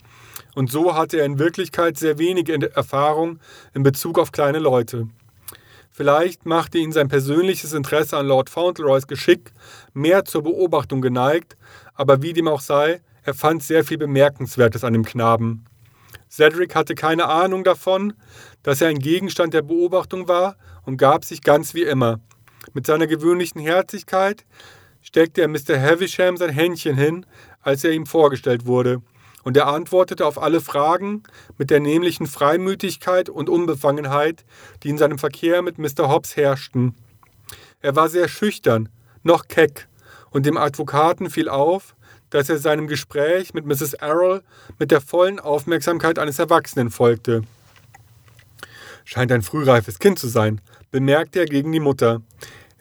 [0.56, 3.38] Und so hatte er in Wirklichkeit sehr wenig Erfahrung
[3.74, 5.06] in Bezug auf kleine Leute.
[5.92, 9.52] Vielleicht machte ihn sein persönliches Interesse an Lord Fauntleroys Geschick
[9.94, 11.56] mehr zur Beobachtung geneigt,
[11.94, 15.64] aber wie dem auch sei, er fand sehr viel Bemerkenswertes an dem Knaben.
[16.28, 18.14] Cedric hatte keine Ahnung davon,
[18.64, 22.18] dass er ein Gegenstand der Beobachtung war und gab sich ganz wie immer,
[22.74, 24.44] mit seiner gewöhnlichen Herzlichkeit
[25.02, 25.80] steckte er Mr.
[25.80, 27.26] Havisham sein Händchen hin,
[27.60, 29.02] als er ihm vorgestellt wurde,
[29.42, 31.22] und er antwortete auf alle Fragen
[31.58, 34.44] mit der nämlichen Freimütigkeit und Unbefangenheit,
[34.82, 36.08] die in seinem Verkehr mit Mr.
[36.08, 36.94] Hobbs herrschten.
[37.80, 38.88] Er war sehr schüchtern,
[39.22, 39.88] noch keck,
[40.30, 41.94] und dem Advokaten fiel auf,
[42.30, 43.94] dass er seinem Gespräch mit Mrs.
[43.94, 44.42] Errol
[44.78, 47.42] mit der vollen Aufmerksamkeit eines Erwachsenen folgte.
[49.04, 52.22] Scheint ein frühreifes Kind zu sein, bemerkte er gegen die Mutter.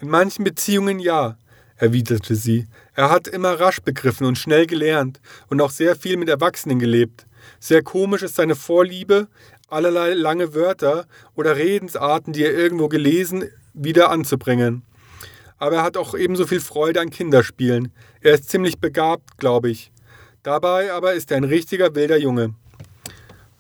[0.02, 1.38] In manchen Beziehungen ja,
[1.78, 2.68] erwiderte sie.
[2.96, 7.28] Er hat immer rasch begriffen und schnell gelernt und auch sehr viel mit Erwachsenen gelebt.
[7.60, 9.28] Sehr komisch ist seine Vorliebe,
[9.68, 14.82] allerlei lange Wörter oder Redensarten, die er irgendwo gelesen, wieder anzubringen.
[15.60, 17.92] Aber er hat auch ebenso viel Freude an Kinderspielen.
[18.22, 19.92] Er ist ziemlich begabt, glaube ich.
[20.42, 22.56] Dabei aber ist er ein richtiger wilder Junge.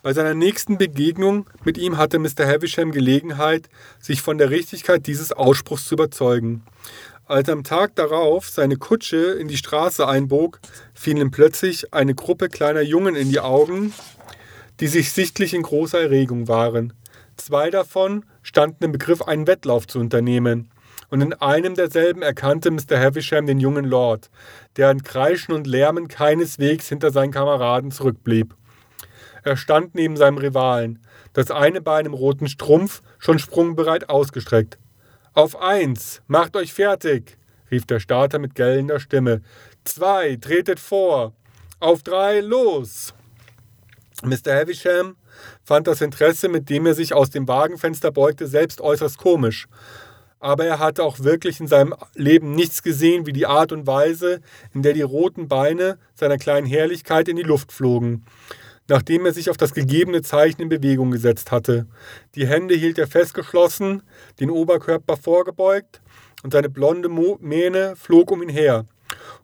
[0.03, 2.47] Bei seiner nächsten Begegnung mit ihm hatte Mr.
[2.47, 6.63] Havisham Gelegenheit, sich von der Richtigkeit dieses Ausspruchs zu überzeugen.
[7.27, 10.59] Als am Tag darauf seine Kutsche in die Straße einbog,
[10.95, 13.93] fiel ihm plötzlich eine Gruppe kleiner Jungen in die Augen,
[14.79, 16.93] die sich sichtlich in großer Erregung waren.
[17.37, 20.71] Zwei davon standen im Begriff, einen Wettlauf zu unternehmen.
[21.09, 22.97] Und in einem derselben erkannte Mr.
[22.99, 24.31] Havisham den jungen Lord,
[24.77, 28.55] der an Kreischen und Lärmen keineswegs hinter seinen Kameraden zurückblieb.
[29.43, 30.99] Er stand neben seinem Rivalen,
[31.33, 34.77] das eine Bein im roten Strumpf schon sprungbereit ausgestreckt.
[35.33, 37.37] Auf eins, macht euch fertig,
[37.71, 39.41] rief der Starter mit gellender Stimme.
[39.83, 41.33] Zwei, tretet vor.
[41.79, 43.13] Auf drei, los!
[44.23, 44.53] Mr.
[44.53, 45.15] Havisham
[45.63, 49.67] fand das Interesse, mit dem er sich aus dem Wagenfenster beugte, selbst äußerst komisch.
[50.39, 54.41] Aber er hatte auch wirklich in seinem Leben nichts gesehen wie die Art und Weise,
[54.73, 58.25] in der die roten Beine seiner kleinen Herrlichkeit in die Luft flogen,
[58.91, 61.87] nachdem er sich auf das gegebene Zeichen in Bewegung gesetzt hatte.
[62.35, 64.03] Die Hände hielt er festgeschlossen,
[64.41, 66.01] den Oberkörper vorgebeugt,
[66.43, 68.85] und seine blonde Mähne flog um ihn her.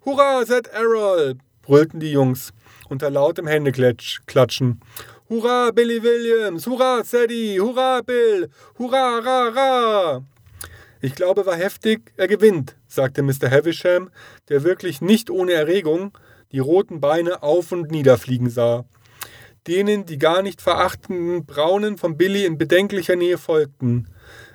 [0.04, 1.36] Hurra, Zed Errol!
[1.62, 2.52] brüllten die Jungs
[2.90, 4.82] unter lautem Händeklatschen.
[5.30, 6.68] Hurra, Billy Williams!
[6.68, 7.62] Hurra, Sadie!
[7.62, 8.50] Hurra, Bill!
[8.78, 10.24] Hurra, ra, ra!
[11.00, 13.50] Ich glaube war heftig, er gewinnt, sagte Mr.
[13.50, 14.10] Havisham,
[14.50, 16.18] der wirklich nicht ohne Erregung
[16.52, 18.84] die roten Beine auf und niederfliegen sah.
[19.68, 24.08] Denen, die gar nicht verachtenden Braunen von Billy in bedenklicher Nähe folgten.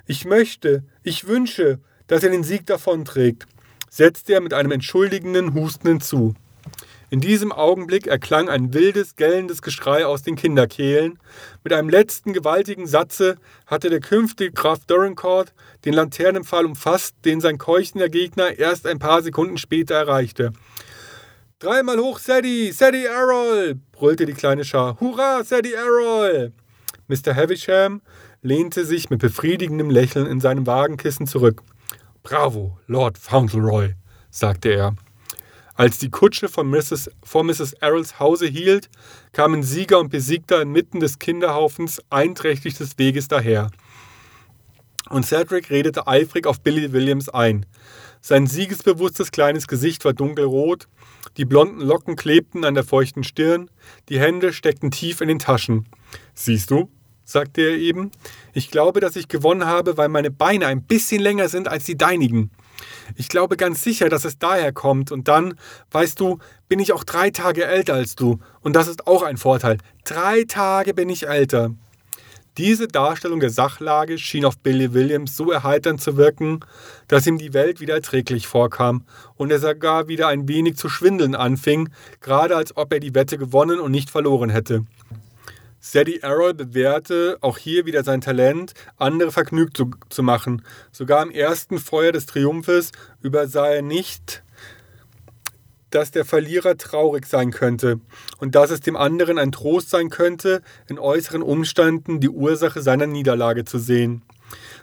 [0.07, 3.47] Ich möchte, ich wünsche, dass er den Sieg davonträgt,
[3.91, 6.35] setzte er mit einem entschuldigenden Husten hinzu.
[7.13, 11.19] In diesem Augenblick erklang ein wildes, gellendes Geschrei aus den Kinderkehlen.
[11.63, 15.53] Mit einem letzten gewaltigen Satze hatte der künftige Graf Dorincourt
[15.85, 20.55] den Laternenpfahl umfasst, den sein keuchender Gegner erst ein paar Sekunden später erreichte.
[21.63, 22.73] Dreimal hoch, Sadie!
[22.73, 23.77] Sadie Errol!
[23.93, 24.99] brüllte die kleine Schar.
[24.99, 26.53] Hurra, Sadie Errol!
[27.07, 27.37] Mr.
[27.37, 28.03] Havisham
[28.43, 31.63] lehnte sich mit befriedigendem Lächeln in seinem Wagenkissen zurück.
[32.25, 33.95] Bravo, Lord Fauntleroy,
[34.29, 34.97] sagte er.
[35.77, 37.75] Als die Kutsche von Mrs., vor Mrs.
[37.75, 38.91] Errols Hause hielt,
[39.33, 43.71] kamen Sieger und Besiegter inmitten des Kinderhaufens einträchtig des Weges daher.
[45.11, 47.67] Und Cedric redete eifrig auf Billy Williams ein.
[48.25, 50.87] Sein siegesbewusstes kleines Gesicht war dunkelrot,
[51.37, 53.69] die blonden Locken klebten an der feuchten Stirn,
[54.09, 55.89] die Hände steckten tief in den Taschen.
[56.33, 56.89] Siehst du,
[57.25, 58.13] sagte er eben,
[58.53, 61.97] ich glaube, dass ich gewonnen habe, weil meine Beine ein bisschen länger sind als die
[61.97, 62.53] deinigen.
[63.17, 65.11] Ich glaube ganz sicher, dass es daher kommt.
[65.11, 65.55] Und dann,
[65.91, 68.39] weißt du, bin ich auch drei Tage älter als du.
[68.61, 69.79] Und das ist auch ein Vorteil.
[70.05, 71.73] Drei Tage bin ich älter.
[72.59, 76.61] Diese Darstellung der Sachlage schien auf Billy Williams so erheiternd zu wirken,
[77.09, 81.35] dass ihm die Welt wieder erträglich vorkam und er sogar wieder ein wenig zu schwindeln
[81.35, 81.89] anfing,
[82.21, 84.85] gerade als ob er die Wette gewonnen und nicht verloren hätte.
[85.81, 90.63] Sadie Errol bewährte auch hier wieder sein Talent, andere vergnügt zu, zu machen.
[90.93, 94.43] Sogar im ersten Feuer des Triumphes übersah er nicht,
[95.95, 98.01] dass der Verlierer traurig sein könnte
[98.39, 103.07] und dass es dem anderen ein Trost sein könnte, in äußeren Umständen die Ursache seiner
[103.07, 104.23] Niederlage zu sehen.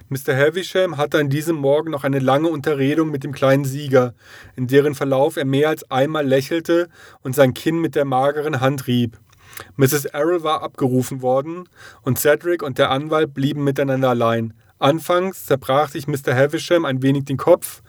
[0.09, 0.35] Mr.
[0.35, 4.15] Havisham hatte an diesem Morgen noch eine lange Unterredung mit dem kleinen Sieger,
[4.55, 6.89] in deren Verlauf er mehr als einmal lächelte
[7.21, 9.19] und sein Kinn mit der mageren Hand rieb.
[9.75, 10.05] Mrs.
[10.05, 11.69] Errol war abgerufen worden
[12.01, 14.53] und Cedric und der Anwalt blieben miteinander allein.
[14.79, 16.33] Anfangs zerbrach sich Mr.
[16.33, 17.81] Havisham ein wenig den Kopf,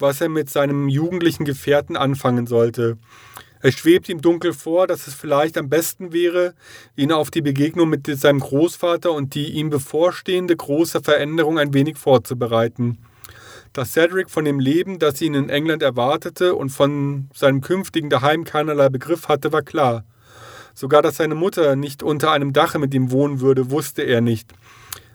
[0.00, 2.96] was er mit seinem jugendlichen Gefährten anfangen sollte.
[3.62, 6.54] Es schwebte ihm dunkel vor, dass es vielleicht am besten wäre,
[6.96, 11.98] ihn auf die Begegnung mit seinem Großvater und die ihm bevorstehende große Veränderung ein wenig
[11.98, 12.96] vorzubereiten.
[13.74, 18.44] Dass Cedric von dem Leben, das ihn in England erwartete und von seinem künftigen Daheim
[18.44, 20.04] keinerlei Begriff hatte, war klar.
[20.74, 24.54] Sogar, dass seine Mutter nicht unter einem Dache mit ihm wohnen würde, wusste er nicht.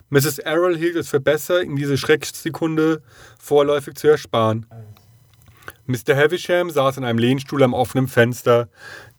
[0.10, 0.40] Mrs.
[0.40, 3.02] Errol hielt es für besser, ihm diese Schrecksekunde
[3.40, 4.68] vorläufig zu ersparen.
[5.88, 6.16] Mr.
[6.16, 8.70] Havisham saß in einem Lehnstuhl am offenen Fenster.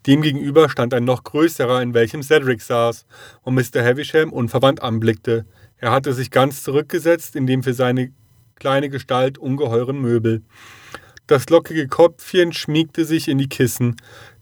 [0.06, 3.06] Dem gegenüber stand ein noch größerer, in welchem Cedric saß,
[3.42, 3.84] und Mr.
[3.84, 5.46] Havisham unverwandt anblickte.
[5.78, 8.12] Er hatte sich ganz zurückgesetzt in dem für seine
[8.54, 10.42] kleine Gestalt ungeheuren Möbel.
[11.26, 13.96] Das lockige Kopfchen schmiegte sich in die Kissen.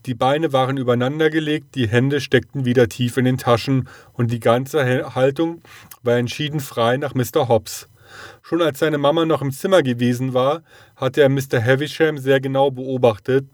[0.07, 5.15] Die Beine waren übereinandergelegt, die Hände steckten wieder tief in den Taschen und die ganze
[5.15, 5.63] Haltung
[6.03, 7.49] war entschieden frei nach Mr.
[7.49, 7.89] Hobbs.
[8.43, 10.63] Schon als seine Mama noch im Zimmer gewesen war,
[10.95, 11.65] hatte er Mr.
[11.65, 13.47] Havisham sehr genau beobachtet,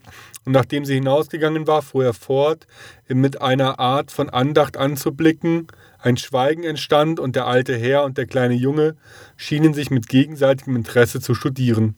[0.44, 2.66] und nachdem sie hinausgegangen war, fuhr er fort,
[3.08, 8.18] ihm mit einer Art von Andacht anzublicken, ein Schweigen entstand, und der alte Herr und
[8.18, 8.96] der kleine Junge
[9.36, 11.94] schienen sich mit gegenseitigem Interesse zu studieren.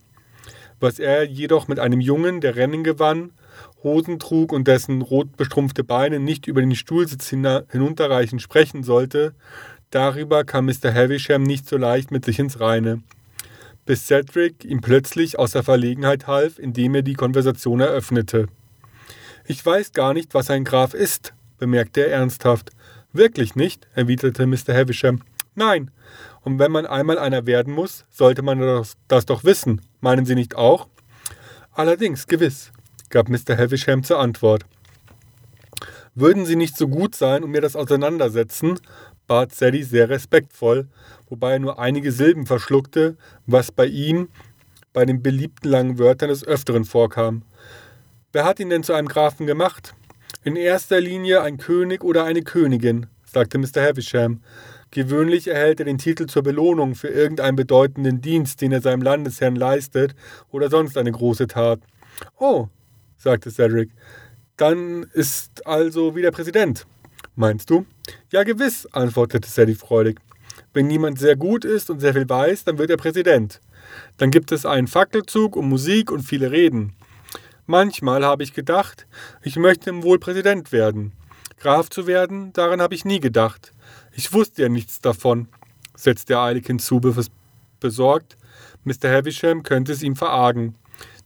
[0.78, 3.30] Was er jedoch mit einem Jungen, der Rennen gewann,
[3.82, 9.34] Hosen trug und dessen rot bestrumpfte Beine nicht über den Stuhlsitz hinunterreichend sprechen sollte,
[9.90, 10.94] darüber kam Mr.
[10.94, 13.02] Havisham nicht so leicht mit sich ins Reine.
[13.84, 18.46] bis Cedric ihm plötzlich aus der Verlegenheit half, indem er die Konversation eröffnete.
[19.44, 22.70] Ich weiß gar nicht, was ein Graf ist, bemerkte er ernsthaft.
[23.12, 24.72] Wirklich nicht, erwiderte Mr.
[24.74, 25.22] Havisham.
[25.54, 25.90] Nein,
[26.42, 29.80] und wenn man einmal einer werden muss, sollte man das, das doch wissen.
[30.00, 30.88] Meinen Sie nicht auch?
[31.72, 32.72] Allerdings, gewiss,
[33.12, 33.57] gab Mr.
[33.57, 34.64] Havisham zur Antwort.
[36.14, 38.81] Würden Sie nicht so gut sein und mir das auseinandersetzen?
[39.29, 40.88] bat Sadie sehr respektvoll,
[41.29, 44.29] wobei er nur einige Silben verschluckte, was bei ihm
[44.92, 47.42] bei den beliebten langen Wörtern des Öfteren vorkam.
[48.33, 49.94] Wer hat ihn denn zu einem Grafen gemacht?
[50.42, 53.83] In erster Linie ein König oder eine Königin, sagte Mr.
[53.83, 54.40] Havisham.
[54.90, 59.57] Gewöhnlich erhält er den Titel zur Belohnung für irgendeinen bedeutenden Dienst, den er seinem Landesherrn
[59.57, 60.14] leistet,
[60.51, 61.81] oder sonst eine große Tat.
[62.38, 62.68] Oh,
[63.22, 63.90] sagte Cedric,
[64.56, 66.87] dann ist also wieder Präsident.
[67.35, 67.87] Meinst du?
[68.30, 70.20] Ja, gewiss, antwortete Sadie freudig.
[70.74, 73.61] Wenn jemand sehr gut ist und sehr viel weiß, dann wird er Präsident.
[74.18, 76.94] Dann gibt es einen Fackelzug und Musik und viele Reden.
[77.66, 79.06] Manchmal habe ich gedacht,
[79.42, 81.12] ich möchte wohl Präsident werden.
[81.58, 83.72] Graf zu werden, daran habe ich nie gedacht.
[84.12, 85.48] Ich wusste ja nichts davon,
[85.94, 87.00] setzte er eilig hinzu,
[87.80, 88.37] besorgt,
[88.85, 89.11] Mr.
[89.11, 90.74] Havisham könnte es ihm verargen.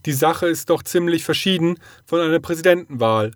[0.06, 3.32] Die Sache ist doch ziemlich verschieden von einer Präsidentenwahl.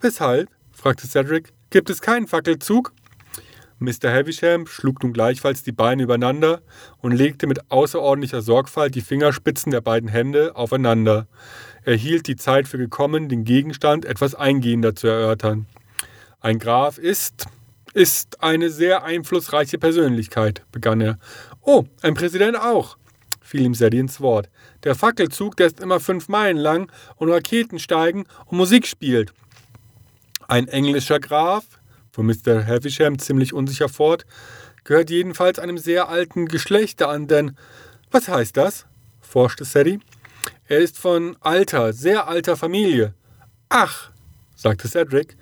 [0.00, 0.48] Weshalb?
[0.70, 1.52] fragte Cedric.
[1.70, 2.92] Gibt es keinen Fackelzug?
[3.80, 4.12] Mr.
[4.12, 6.62] Havisham schlug nun gleichfalls die Beine übereinander
[6.98, 11.26] und legte mit außerordentlicher Sorgfalt die Fingerspitzen der beiden Hände aufeinander.
[11.84, 15.66] Er hielt die Zeit für gekommen, den Gegenstand etwas eingehender zu erörtern.
[16.40, 17.46] Ein Graf ist,
[17.94, 21.18] ist eine sehr einflussreiche Persönlichkeit, begann er.
[21.62, 22.96] Oh, ein Präsident auch,
[23.40, 24.48] fiel ihm Sadie ins Wort.
[24.84, 29.32] Der Fackelzug, der ist immer fünf Meilen lang und Raketen steigen und Musik spielt.
[30.48, 31.64] Ein englischer Graf,
[32.10, 32.66] fuhr Mr.
[32.66, 34.26] Havisham ziemlich unsicher fort,
[34.84, 37.56] gehört jedenfalls einem sehr alten Geschlechter an, denn
[38.10, 38.86] was heißt das?
[39.20, 40.00] forschte Sadie.
[40.66, 43.14] Er ist von alter, sehr alter Familie.
[43.68, 44.10] Ach,
[44.54, 45.36] sagte Cedric,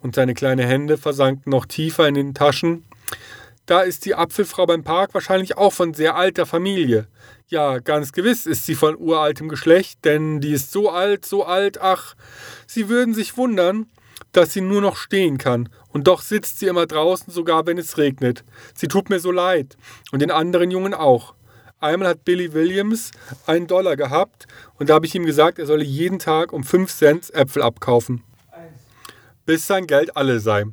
[0.00, 2.84] und seine kleinen Hände versanken noch tiefer in den Taschen.
[3.66, 7.08] Da ist die Apfelfrau beim Park wahrscheinlich auch von sehr alter Familie.
[7.48, 11.80] Ja, ganz gewiss ist sie von uraltem Geschlecht, denn die ist so alt, so alt,
[11.80, 12.16] ach,
[12.66, 13.86] Sie würden sich wundern,
[14.32, 15.68] dass sie nur noch stehen kann.
[15.88, 18.44] Und doch sitzt sie immer draußen, sogar wenn es regnet.
[18.74, 19.76] Sie tut mir so leid.
[20.10, 21.34] Und den anderen Jungen auch.
[21.78, 23.12] Einmal hat Billy Williams
[23.46, 24.46] einen Dollar gehabt
[24.78, 28.24] und da habe ich ihm gesagt, er solle jeden Tag um 5 Cent Äpfel abkaufen.
[29.44, 30.64] Bis sein Geld alle sei.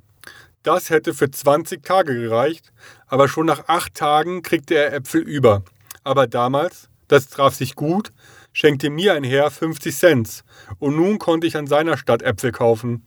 [0.64, 2.72] Das hätte für 20 Tage gereicht,
[3.06, 5.64] aber schon nach acht Tagen kriegte er Äpfel über.
[6.04, 8.12] Aber damals, das traf sich gut,
[8.52, 10.44] schenkte mir ein Herr 50 Cent
[10.80, 13.06] und nun konnte ich an seiner Stadt Äpfel kaufen.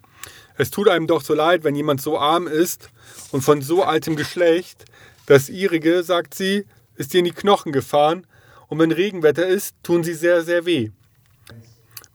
[0.56, 2.90] Es tut einem doch so leid, wenn jemand so arm ist
[3.30, 4.84] und von so altem Geschlecht.
[5.26, 6.64] Das ihrige, sagt sie,
[6.96, 8.26] ist ihr in die Knochen gefahren
[8.68, 10.90] und wenn Regenwetter ist, tun sie sehr, sehr weh.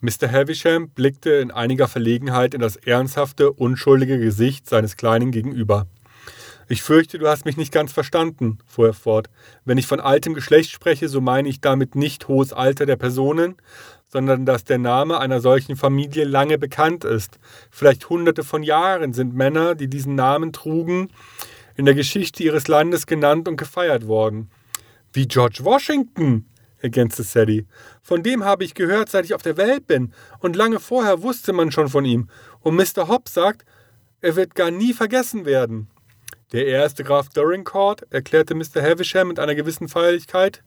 [0.01, 0.31] Mr.
[0.31, 5.85] Havisham blickte in einiger Verlegenheit in das ernsthafte, unschuldige Gesicht seines Kleinen gegenüber.
[6.67, 9.29] Ich fürchte, du hast mich nicht ganz verstanden, fuhr er fort.
[9.65, 13.55] Wenn ich von altem Geschlecht spreche, so meine ich damit nicht hohes Alter der Personen,
[14.07, 17.39] sondern dass der Name einer solchen Familie lange bekannt ist.
[17.69, 21.09] Vielleicht hunderte von Jahren sind Männer, die diesen Namen trugen,
[21.75, 24.49] in der Geschichte ihres Landes genannt und gefeiert worden.
[25.13, 26.45] Wie George Washington,
[26.79, 27.65] ergänzte Sadie.
[28.01, 31.53] Von dem habe ich gehört, seit ich auf der Welt bin, und lange vorher wusste
[31.53, 32.27] man schon von ihm.
[32.59, 33.07] Und Mr.
[33.07, 33.65] Hobbs sagt,
[34.19, 35.87] er wird gar nie vergessen werden.
[36.51, 38.81] Der erste Graf Dorincourt, erklärte Mr.
[38.81, 40.63] Havisham mit einer gewissen Feierlichkeit,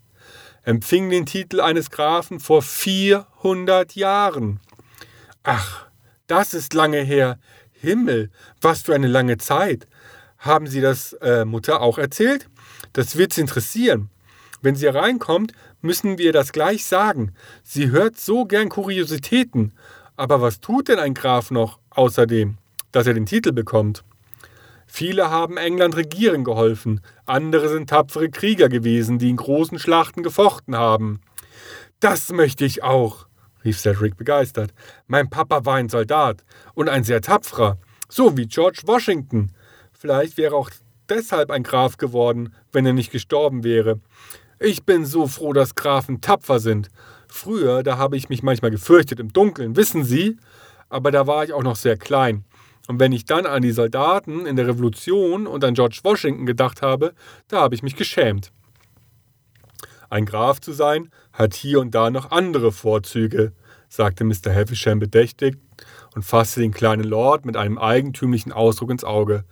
[0.63, 4.61] empfing den Titel eines Grafen vor 400 Jahren.
[5.43, 5.87] Ach,
[6.27, 7.39] das ist lange her.
[7.73, 8.31] Himmel,
[8.63, 9.87] was für eine lange Zeit.
[10.39, 12.49] Haben Sie das äh, Mutter auch erzählt?
[12.95, 14.09] Das wird Sie interessieren.
[14.63, 17.35] Wenn sie reinkommt, müssen wir das gleich sagen.
[17.63, 19.75] Sie hört so gern Kuriositäten.
[20.17, 22.57] Aber was tut denn ein Graf noch außerdem,
[22.91, 24.05] dass er den Titel bekommt?
[24.97, 30.77] Viele haben England regieren geholfen, andere sind tapfere Krieger gewesen, die in großen Schlachten gefochten
[30.77, 31.21] haben.
[31.99, 33.27] Das möchte ich auch,
[33.65, 34.73] rief Cedric begeistert.
[35.09, 37.77] Mein Papa war ein Soldat und ein sehr tapferer,
[38.09, 39.51] so wie George Washington.
[39.93, 40.71] Vielleicht wäre auch
[41.09, 43.99] deshalb ein Graf geworden, wenn er nicht gestorben wäre.
[44.61, 46.89] Ich bin so froh, dass Grafen tapfer sind.
[47.27, 50.37] Früher, da habe ich mich manchmal gefürchtet im Dunkeln, wissen Sie?
[50.89, 52.45] Aber da war ich auch noch sehr klein.
[52.87, 56.83] Und wenn ich dann an die Soldaten in der Revolution und an George Washington gedacht
[56.83, 57.15] habe,
[57.49, 58.53] da habe ich mich geschämt.
[60.11, 63.53] Ein Graf zu sein, hat hier und da noch andere Vorzüge,
[63.89, 64.55] sagte Mr.
[64.55, 65.57] Havisham bedächtig
[66.15, 69.45] und fasste den kleinen Lord mit einem eigentümlichen Ausdruck ins Auge.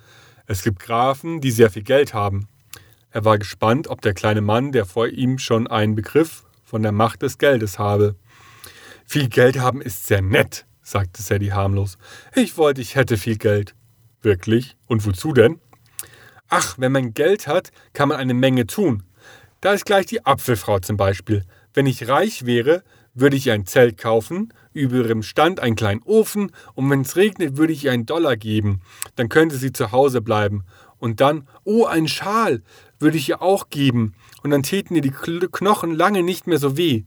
[0.47, 2.49] Es gibt Grafen, die sehr viel Geld haben.
[3.11, 6.93] Er war gespannt, ob der kleine Mann, der vor ihm schon einen Begriff von der
[6.93, 8.17] Macht des Geldes habe.
[9.05, 11.99] Viel Geld haben ist sehr nett, sagte Sadie harmlos.
[12.35, 13.75] Ich wollte, ich hätte viel Geld.
[14.21, 14.77] Wirklich?
[14.87, 15.61] Und wozu denn?
[16.49, 19.05] Ach, wenn man Geld hat, kann man eine Menge tun.
[19.61, 21.45] Da ist gleich die Apfelfrau zum Beispiel.
[21.73, 22.83] Wenn ich reich wäre,
[23.15, 27.17] würde ich ihr ein Zelt kaufen, über ihrem Stand einen kleinen Ofen und wenn es
[27.17, 28.81] regnet, würde ich ihr einen Dollar geben.
[29.17, 30.65] Dann könnte sie zu Hause bleiben.
[30.99, 32.63] Und dann, oh, ein Schal,
[32.99, 34.15] würde ich ihr auch geben.
[34.43, 37.05] Und dann täten ihr die Knochen lange nicht mehr so weh.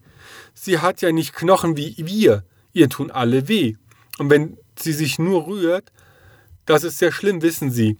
[0.53, 2.43] Sie hat ja nicht Knochen wie wir.
[2.76, 3.76] Ihr tun alle weh.
[4.17, 5.93] Und wenn sie sich nur rührt,
[6.65, 7.97] das ist sehr schlimm, wissen Sie.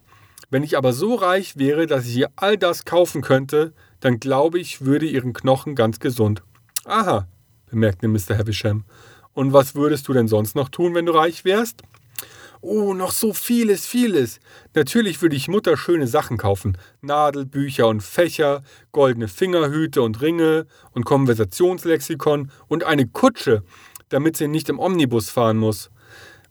[0.50, 4.58] Wenn ich aber so reich wäre, dass ich ihr all das kaufen könnte, dann glaube
[4.58, 6.42] ich, würde ihren Knochen ganz gesund.
[6.84, 7.26] Aha,
[7.70, 8.36] bemerkte Mr.
[8.36, 8.84] Havisham.
[9.32, 11.80] Und was würdest du denn sonst noch tun, wenn du reich wärst?
[12.60, 14.40] Oh, noch so vieles, vieles.
[14.74, 16.76] Natürlich würde ich Mutter schöne Sachen kaufen.
[17.00, 18.62] Nadelbücher und Fächer,
[18.92, 23.62] goldene Fingerhüte und Ringe und Konversationslexikon und eine Kutsche,
[24.08, 25.90] damit sie nicht im Omnibus fahren muss.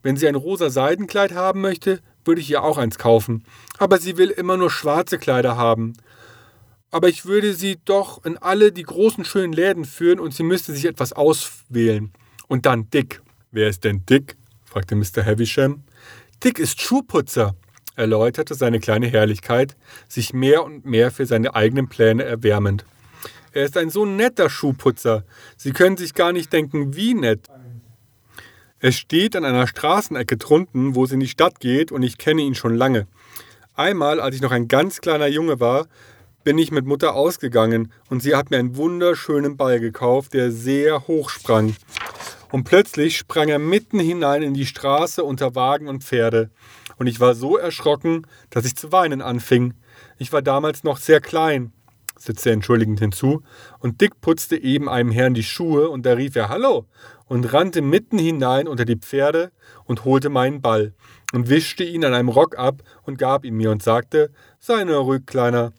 [0.03, 3.43] Wenn sie ein rosa Seidenkleid haben möchte, würde ich ihr auch eins kaufen.
[3.77, 5.93] Aber sie will immer nur schwarze Kleider haben.
[6.91, 10.73] Aber ich würde sie doch in alle die großen schönen Läden führen und sie müsste
[10.73, 12.11] sich etwas auswählen.
[12.47, 13.21] Und dann Dick.
[13.51, 14.37] Wer ist denn Dick?
[14.65, 15.25] fragte Mr.
[15.25, 15.83] Havisham.
[16.43, 17.55] Dick ist Schuhputzer,
[17.95, 19.75] erläuterte seine kleine Herrlichkeit,
[20.07, 22.85] sich mehr und mehr für seine eigenen Pläne erwärmend.
[23.55, 25.23] Er ist ein so netter Schuhputzer.
[25.55, 27.47] Sie können sich gar nicht denken, wie nett.
[28.79, 32.41] Es steht an einer Straßenecke drunten, wo es in die Stadt geht, und ich kenne
[32.41, 33.07] ihn schon lange.
[33.73, 35.87] Einmal, als ich noch ein ganz kleiner Junge war,
[36.43, 41.07] bin ich mit Mutter ausgegangen und sie hat mir einen wunderschönen Ball gekauft, der sehr
[41.07, 41.77] hoch sprang.
[42.51, 46.49] Und plötzlich sprang er mitten hinein in die Straße unter Wagen und Pferde.
[46.97, 49.75] Und ich war so erschrocken, dass ich zu weinen anfing.
[50.17, 51.71] Ich war damals noch sehr klein,
[52.17, 53.43] setzte er entschuldigend hinzu,
[53.79, 56.85] und Dick putzte eben einem Herrn die Schuhe, und da rief er Hallo
[57.27, 59.51] und rannte mitten hinein unter die Pferde
[59.85, 60.93] und holte meinen Ball
[61.33, 64.97] und wischte ihn an einem Rock ab und gab ihn mir und sagte, sei nur
[64.97, 65.73] ruhig, Kleiner,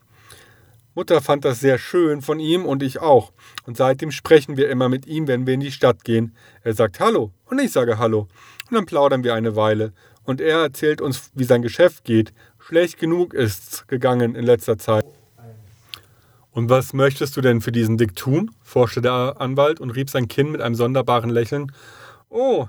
[0.97, 3.32] Mutter fand das sehr schön von ihm und ich auch.
[3.66, 6.34] Und seitdem sprechen wir immer mit ihm, wenn wir in die Stadt gehen.
[6.62, 8.28] Er sagt Hallo und ich sage Hallo.
[8.70, 9.93] Und dann plaudern wir eine Weile.
[10.24, 12.32] Und er erzählt uns, wie sein Geschäft geht.
[12.59, 15.05] Schlecht genug ist's gegangen in letzter Zeit.
[16.57, 18.51] Und was möchtest du denn für diesen Dick tun?
[18.63, 21.71] forschte der Anwalt und rieb sein Kinn mit einem sonderbaren Lächeln.
[22.31, 22.67] Oh,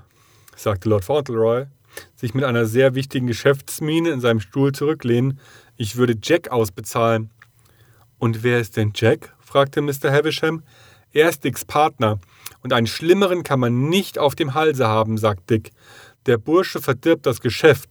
[0.54, 1.64] sagte Lord Fauntleroy,
[2.14, 5.40] sich mit einer sehr wichtigen Geschäftsmiene in seinem Stuhl zurücklehnen.
[5.78, 7.30] Ich würde Jack ausbezahlen.
[8.18, 9.34] Und wer ist denn Jack?
[9.40, 10.12] fragte Mr.
[10.12, 10.62] Havisham.
[11.12, 12.18] Er ist Dicks Partner.
[12.62, 15.70] Und einen schlimmeren kann man nicht auf dem Halse haben, sagt Dick.
[16.26, 17.88] Der Bursche verdirbt das Geschäft,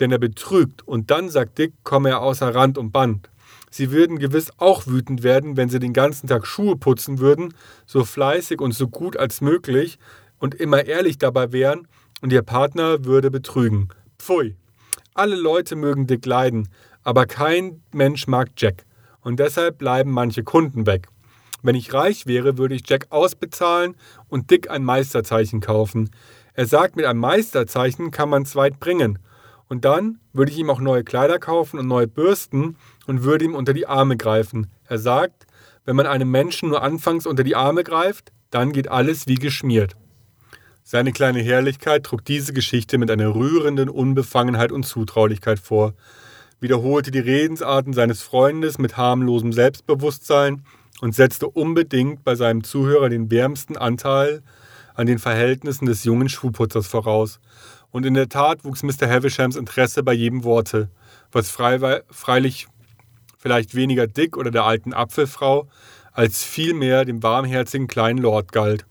[0.00, 3.28] denn er betrügt, und dann, sagt Dick, komme er außer Rand und Band.
[3.72, 7.54] Sie würden gewiss auch wütend werden, wenn sie den ganzen Tag Schuhe putzen würden,
[7.86, 9.98] so fleißig und so gut als möglich
[10.38, 11.88] und immer ehrlich dabei wären,
[12.20, 13.88] und ihr Partner würde betrügen.
[14.18, 14.56] Pfui.
[15.14, 16.68] Alle Leute mögen Dick leiden,
[17.02, 18.84] aber kein Mensch mag Jack
[19.22, 21.08] und deshalb bleiben manche Kunden weg.
[21.62, 23.96] Wenn ich reich wäre, würde ich Jack ausbezahlen
[24.28, 26.10] und Dick ein Meisterzeichen kaufen.
[26.52, 29.18] Er sagt, mit einem Meisterzeichen kann man es weit bringen.
[29.68, 33.54] Und dann würde ich ihm auch neue Kleider kaufen und neue Bürsten und würde ihm
[33.54, 34.70] unter die Arme greifen.
[34.84, 35.46] Er sagt,
[35.84, 39.96] wenn man einem Menschen nur anfangs unter die Arme greift, dann geht alles wie geschmiert.
[40.84, 45.94] Seine kleine Herrlichkeit trug diese Geschichte mit einer rührenden Unbefangenheit und Zutraulichkeit vor
[46.62, 50.62] wiederholte die Redensarten seines Freundes mit harmlosem Selbstbewusstsein
[51.00, 54.42] und setzte unbedingt bei seinem Zuhörer den wärmsten Anteil
[54.94, 57.40] an den Verhältnissen des jungen Schuhputzers voraus.
[57.90, 59.08] Und in der Tat wuchs Mr.
[59.08, 60.88] Havishams Interesse bei jedem Worte,
[61.32, 62.68] was freilich
[63.42, 65.68] vielleicht weniger Dick oder der alten Apfelfrau,
[66.12, 68.86] als vielmehr dem warmherzigen kleinen Lord galt,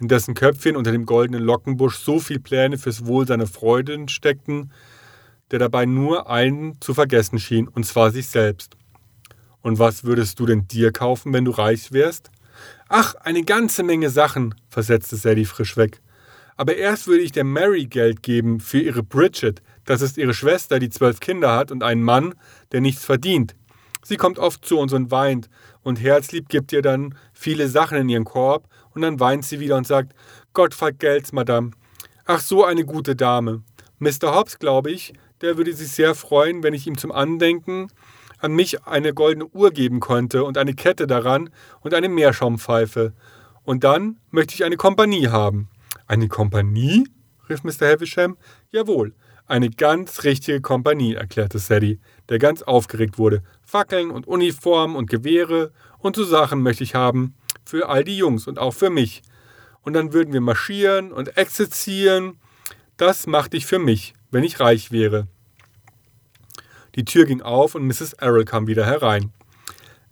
[0.00, 4.72] in dessen Köpfchen unter dem goldenen Lockenbusch so viel Pläne fürs Wohl seiner Freundin steckten,
[5.52, 8.74] der dabei nur einen zu vergessen schien, und zwar sich selbst.
[9.62, 12.30] Und was würdest du denn dir kaufen, wenn du reich wärst?
[12.88, 16.00] Ach, eine ganze Menge Sachen, versetzte Sadie frisch weg.
[16.56, 19.62] Aber erst würde ich der Mary Geld geben für ihre Bridget.
[19.84, 22.34] Das ist ihre Schwester, die zwölf Kinder hat und einen Mann,
[22.72, 23.54] der nichts verdient.
[24.02, 25.48] Sie kommt oft zu uns und weint,
[25.82, 29.76] und Herzlieb gibt ihr dann viele Sachen in ihren Korb, und dann weint sie wieder
[29.76, 30.14] und sagt,
[30.52, 31.70] Gott vergelt's, Madame.
[32.24, 33.62] Ach, so eine gute Dame.
[33.98, 34.34] Mr.
[34.34, 37.88] Hobbs, glaube ich, der würde sich sehr freuen, wenn ich ihm zum Andenken
[38.38, 43.12] an mich eine goldene Uhr geben konnte und eine Kette daran und eine Meerschaumpfeife.
[43.64, 45.68] Und dann möchte ich eine Kompanie haben.
[46.06, 47.04] Eine Kompanie?
[47.48, 47.88] rief Mr.
[47.88, 48.36] Havisham.
[48.70, 49.14] Jawohl,
[49.48, 53.42] eine ganz richtige Kompanie, erklärte Sadie, der ganz aufgeregt wurde.
[53.62, 57.34] Fackeln und Uniformen und Gewehre und so Sachen möchte ich haben.
[57.64, 59.20] für all die Jungs und auch für mich.
[59.82, 62.38] Und dann würden wir marschieren und exerzieren.
[62.96, 65.26] Das machte ich für mich, wenn ich reich wäre.
[66.94, 68.14] Die Tür ging auf und Mrs.
[68.14, 69.32] Errol kam wieder herein.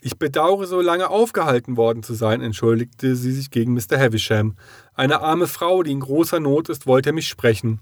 [0.01, 3.99] Ich bedauere, so lange aufgehalten worden zu sein, entschuldigte sie sich gegen Mr.
[3.99, 4.57] Havisham.
[4.95, 7.81] Eine arme Frau, die in großer Not ist, wollte mich sprechen.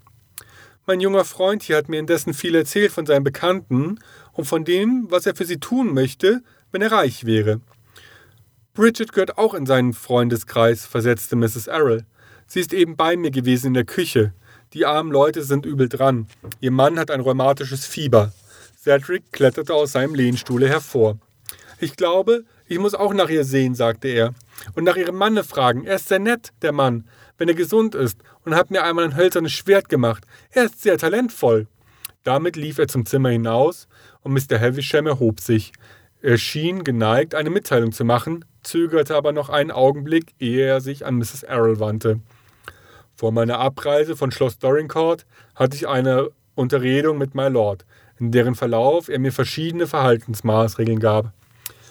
[0.87, 3.99] Mein junger Freund hier hat mir indessen viel erzählt von seinen Bekannten
[4.33, 7.63] und von dem, was er für sie tun möchte, wenn er reich wäre.
[8.75, 11.69] Bridget gehört auch in seinen Freundeskreis, versetzte Mrs.
[11.69, 12.05] Errol.
[12.47, 14.35] Sie ist eben bei mir gewesen in der Küche.
[14.75, 16.27] Die armen Leute sind übel dran.
[16.61, 18.33] Ihr Mann hat ein rheumatisches Fieber.
[18.77, 21.17] Cedric kletterte aus seinem Lehnstuhle hervor.
[21.79, 24.35] Ich glaube, ich muss auch nach ihr sehen, sagte er.
[24.75, 25.85] Und nach ihrem Manne fragen.
[25.85, 27.09] Er ist sehr nett, der Mann,
[27.39, 30.25] wenn er gesund ist, und hat mir einmal ein hölzernes Schwert gemacht.
[30.51, 31.67] Er ist sehr talentvoll.
[32.23, 33.89] Damit lief er zum Zimmer hinaus,
[34.23, 34.59] und Mr.
[34.59, 35.73] Havisham erhob sich.
[36.23, 41.05] Er schien geneigt, eine Mitteilung zu machen, zögerte aber noch einen Augenblick, ehe er sich
[41.05, 41.43] an Mrs.
[41.43, 42.21] Errol wandte.
[43.15, 47.85] Vor meiner Abreise von Schloss Dorincourt hatte ich eine Unterredung mit My Lord,
[48.19, 51.33] in deren Verlauf er mir verschiedene Verhaltensmaßregeln gab.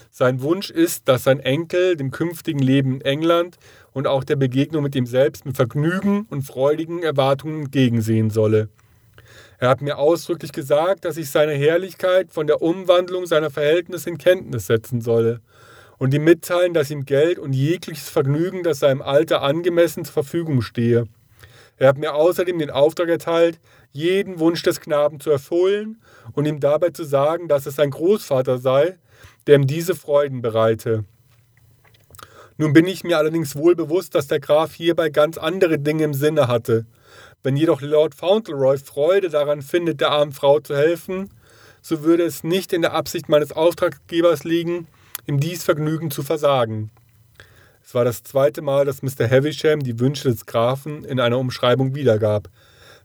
[0.10, 3.58] Sein Wunsch ist, dass sein Enkel dem künftigen Leben in England
[3.94, 8.70] und auch der Begegnung mit ihm selbst mit Vergnügen und freudigen Erwartungen entgegensehen solle.
[9.60, 14.18] Er hat mir ausdrücklich gesagt, dass ich seine Herrlichkeit von der Umwandlung seiner Verhältnisse in
[14.18, 15.40] Kenntnis setzen solle
[16.00, 20.62] und ihm mitteilen, dass ihm Geld und jegliches Vergnügen, das seinem Alter angemessen zur Verfügung
[20.62, 21.06] stehe.
[21.78, 23.60] Er hat mir außerdem den Auftrag erteilt,
[23.92, 26.02] jeden Wunsch des Knaben zu erfüllen
[26.34, 28.98] und ihm dabei zu sagen, dass es sein Großvater sei,
[29.48, 31.06] der ihm diese Freuden bereite.
[32.58, 36.14] Nun bin ich mir allerdings wohl bewusst, dass der Graf hierbei ganz andere Dinge im
[36.14, 36.86] Sinne hatte.
[37.42, 41.30] Wenn jedoch Lord Fauntleroy Freude daran findet, der armen Frau zu helfen,
[41.82, 44.88] so würde es nicht in der Absicht meines Auftraggebers liegen,
[45.28, 46.92] ihm dies Vergnügen zu versagen.
[47.84, 49.30] Es war das zweite Mal, dass Mr.
[49.30, 52.48] Havisham die Wünsche des Grafen in einer Umschreibung wiedergab.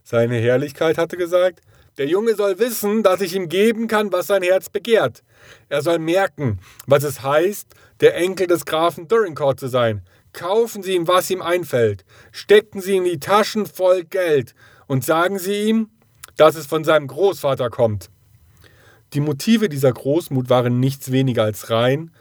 [0.03, 1.61] Seine Herrlichkeit hatte gesagt,
[1.97, 5.21] der Junge soll wissen, dass ich ihm geben kann, was sein Herz begehrt.
[5.67, 10.01] Er soll merken, was es heißt, der Enkel des Grafen Dorincourt zu sein.
[10.33, 12.05] Kaufen Sie ihm, was ihm einfällt.
[12.31, 14.53] Stecken Sie in die Taschen voll Geld
[14.87, 15.89] und sagen Sie ihm,
[16.37, 18.09] dass es von seinem Großvater kommt.
[19.13, 22.11] Die Motive dieser Großmut waren nichts weniger als rein,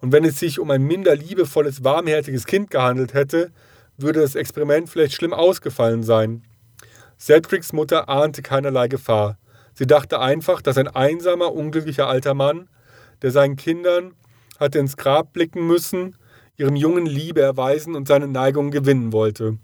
[0.00, 3.50] und wenn es sich um ein minder liebevolles, warmherziges Kind gehandelt hätte,
[3.96, 6.44] würde das Experiment vielleicht schlimm ausgefallen sein.
[7.18, 9.38] Cedrics Mutter ahnte keinerlei Gefahr.
[9.74, 12.68] Sie dachte einfach, dass ein einsamer, unglücklicher alter Mann,
[13.22, 14.14] der seinen Kindern
[14.58, 16.16] hatte ins Grab blicken müssen,
[16.56, 19.58] ihrem Jungen Liebe erweisen und seine Neigung gewinnen wollte.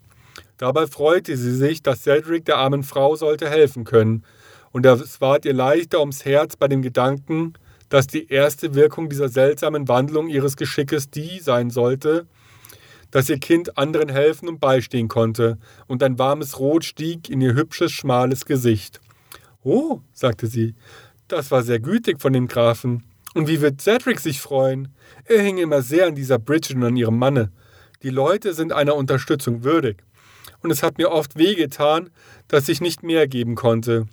[0.57, 4.24] Dabei freute sie sich, dass Cedric der armen Frau sollte helfen können,
[4.72, 7.55] und es ward ihr leichter ums Herz bei dem Gedanken,
[7.88, 12.26] dass die erste Wirkung dieser seltsamen Wandlung ihres Geschickes die sein sollte,
[13.12, 17.55] dass ihr Kind anderen helfen und beistehen konnte, und ein warmes Rot stieg in ihr
[17.55, 19.01] hübsches, schmales Gesicht.
[19.62, 20.74] Oh, sagte sie,
[21.28, 23.05] das war sehr gütig von dem Grafen.
[23.35, 24.95] Und wie wird Cedric sich freuen?
[25.24, 27.51] Er hing immer sehr an dieser Bridget und an ihrem Manne.
[28.03, 30.03] Die Leute sind einer Unterstützung würdig.
[30.62, 32.11] Und es hat mir oft wehgetan,
[32.49, 34.07] dass ich nicht mehr geben konnte.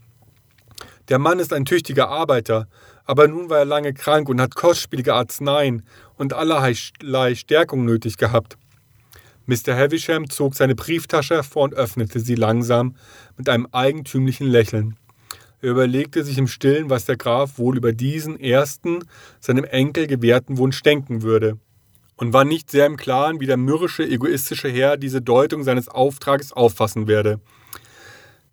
[1.07, 2.67] Der Mann ist ein tüchtiger Arbeiter,
[3.05, 5.83] aber nun war er lange krank und hat kostspielige Arzneien
[6.17, 6.73] und allerlei
[7.35, 8.57] Stärkung nötig gehabt.
[9.45, 9.75] Mr.
[9.75, 12.95] Havisham zog seine Brieftasche hervor und öffnete sie langsam
[13.37, 14.95] mit einem eigentümlichen Lächeln.
[15.63, 19.05] Er überlegte sich im Stillen, was der Graf wohl über diesen ersten,
[19.39, 21.59] seinem Enkel gewährten Wunsch denken würde,
[22.15, 26.51] und war nicht sehr im Klaren, wie der mürrische, egoistische Herr diese Deutung seines Auftrages
[26.51, 27.39] auffassen werde.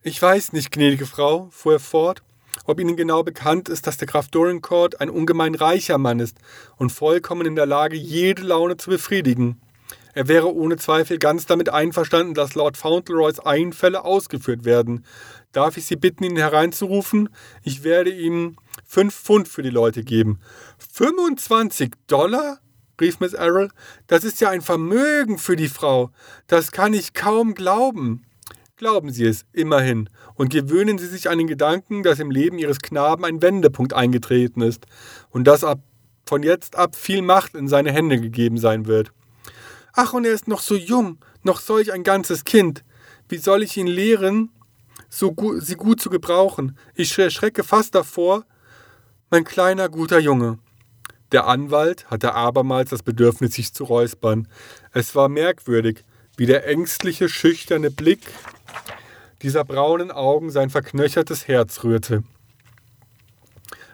[0.02, 2.22] Ich weiß nicht, gnädige Frau, fuhr er fort,
[2.66, 6.36] ob Ihnen genau bekannt ist, dass der Graf Dorincourt ein ungemein reicher Mann ist
[6.76, 9.58] und vollkommen in der Lage, jede Laune zu befriedigen.
[10.14, 15.04] Er wäre ohne Zweifel ganz damit einverstanden, dass Lord Fauntleroys Einfälle ausgeführt werden.
[15.52, 17.28] Darf ich Sie bitten, ihn hereinzurufen?
[17.62, 20.40] Ich werde ihm fünf Pfund für die Leute geben.
[20.92, 22.60] 25 Dollar?
[23.00, 23.70] rief Miss Errol.
[24.08, 26.10] Das ist ja ein Vermögen für die Frau.
[26.48, 28.24] Das kann ich kaum glauben.
[28.76, 32.78] Glauben Sie es, immerhin, und gewöhnen Sie sich an den Gedanken, dass im Leben Ihres
[32.78, 34.86] Knaben ein Wendepunkt eingetreten ist
[35.30, 35.80] und dass ab
[36.26, 39.10] von jetzt ab viel Macht in seine Hände gegeben sein wird.
[39.94, 42.84] Ach, und er ist noch so jung, noch solch ein ganzes Kind.
[43.28, 44.50] Wie soll ich ihn lehren,
[45.08, 46.76] so gu sie gut zu gebrauchen?
[46.94, 48.44] Ich erschrecke fast davor,
[49.30, 50.58] mein kleiner, guter Junge.
[51.32, 54.48] Der Anwalt hatte abermals das Bedürfnis, sich zu räuspern.
[54.92, 56.04] Es war merkwürdig,
[56.36, 58.20] wie der ängstliche, schüchterne Blick
[59.42, 62.22] dieser braunen Augen sein verknöchertes Herz rührte.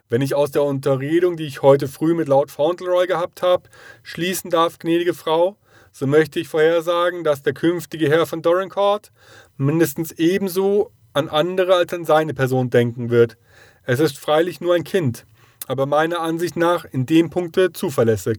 [0.08, 3.68] Wenn ich aus der Unterredung, die ich heute früh mit Lord Fauntleroy gehabt habe,
[4.02, 5.56] schließen darf, gnädige Frau,
[5.90, 9.10] so möchte ich vorhersagen, dass der künftige Herr von Dorincourt
[9.56, 13.38] mindestens ebenso an andere als an seine Person denken wird.
[13.84, 15.24] Es ist freilich nur ein Kind,
[15.66, 18.38] aber meiner Ansicht nach in dem Punkte zuverlässig.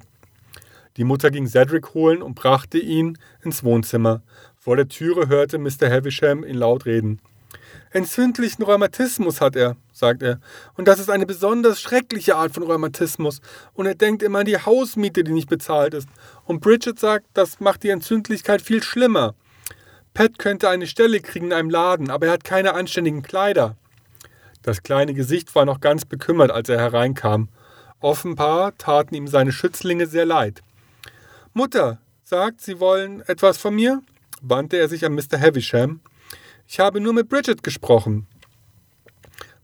[0.97, 4.21] Die Mutter ging Cedric holen und brachte ihn ins Wohnzimmer.
[4.59, 5.89] Vor der Türe hörte Mr.
[5.89, 7.19] Havisham ihn laut reden.
[7.91, 10.39] Entzündlichen Rheumatismus hat er, sagt er.
[10.75, 13.41] Und das ist eine besonders schreckliche Art von Rheumatismus.
[13.73, 16.09] Und er denkt immer an die Hausmiete, die nicht bezahlt ist.
[16.45, 19.33] Und Bridget sagt, das macht die Entzündlichkeit viel schlimmer.
[20.15, 23.75] Pat könnte eine Stelle kriegen in einem Laden, aber er hat keine anständigen Kleider.
[24.61, 27.49] Das kleine Gesicht war noch ganz bekümmert, als er hereinkam.
[27.99, 30.63] Offenbar taten ihm seine Schützlinge sehr leid.
[31.53, 34.01] Mutter, sagt, Sie wollen etwas von mir?
[34.41, 35.37] wandte er sich an Mr.
[35.37, 35.99] Havisham.
[36.65, 38.25] Ich habe nur mit Bridget gesprochen.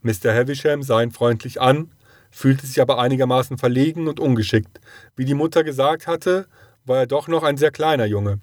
[0.02, 0.34] Mr.
[0.34, 1.92] Havisham sah ihn freundlich an,
[2.30, 4.80] fühlte sich aber einigermaßen verlegen und ungeschickt.
[5.16, 6.46] Wie die Mutter gesagt hatte,
[6.84, 8.40] war er doch noch ein sehr kleiner Junge.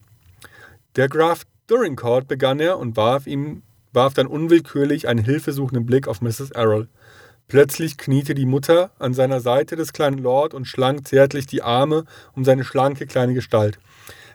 [0.96, 3.62] Der Graf Dorincourt begann er und warf ihm
[3.94, 6.52] warf dann unwillkürlich einen hilfesuchenden Blick auf Mrs.
[6.52, 6.88] Errol.
[7.48, 12.06] Plötzlich kniete die Mutter an seiner Seite des kleinen Lord und schlang zärtlich die Arme
[12.36, 13.80] um seine schlanke kleine Gestalt.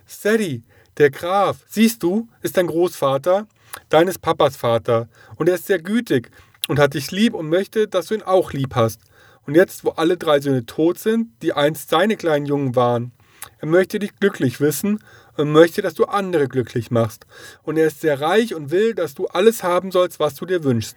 [0.06, 0.64] Sadie,
[0.98, 3.46] der Graf, siehst du, ist dein Großvater,
[3.88, 6.30] deines Papas Vater, und er ist sehr gütig
[6.68, 9.00] und hat dich lieb und möchte, dass du ihn auch lieb hast.
[9.46, 13.12] Und jetzt, wo alle drei Söhne tot sind, die einst seine kleinen Jungen waren,
[13.58, 15.00] er möchte dich glücklich wissen
[15.36, 17.26] und möchte, dass du andere glücklich machst.
[17.62, 20.64] Und er ist sehr reich und will, dass du alles haben sollst, was du dir
[20.64, 20.96] wünschst.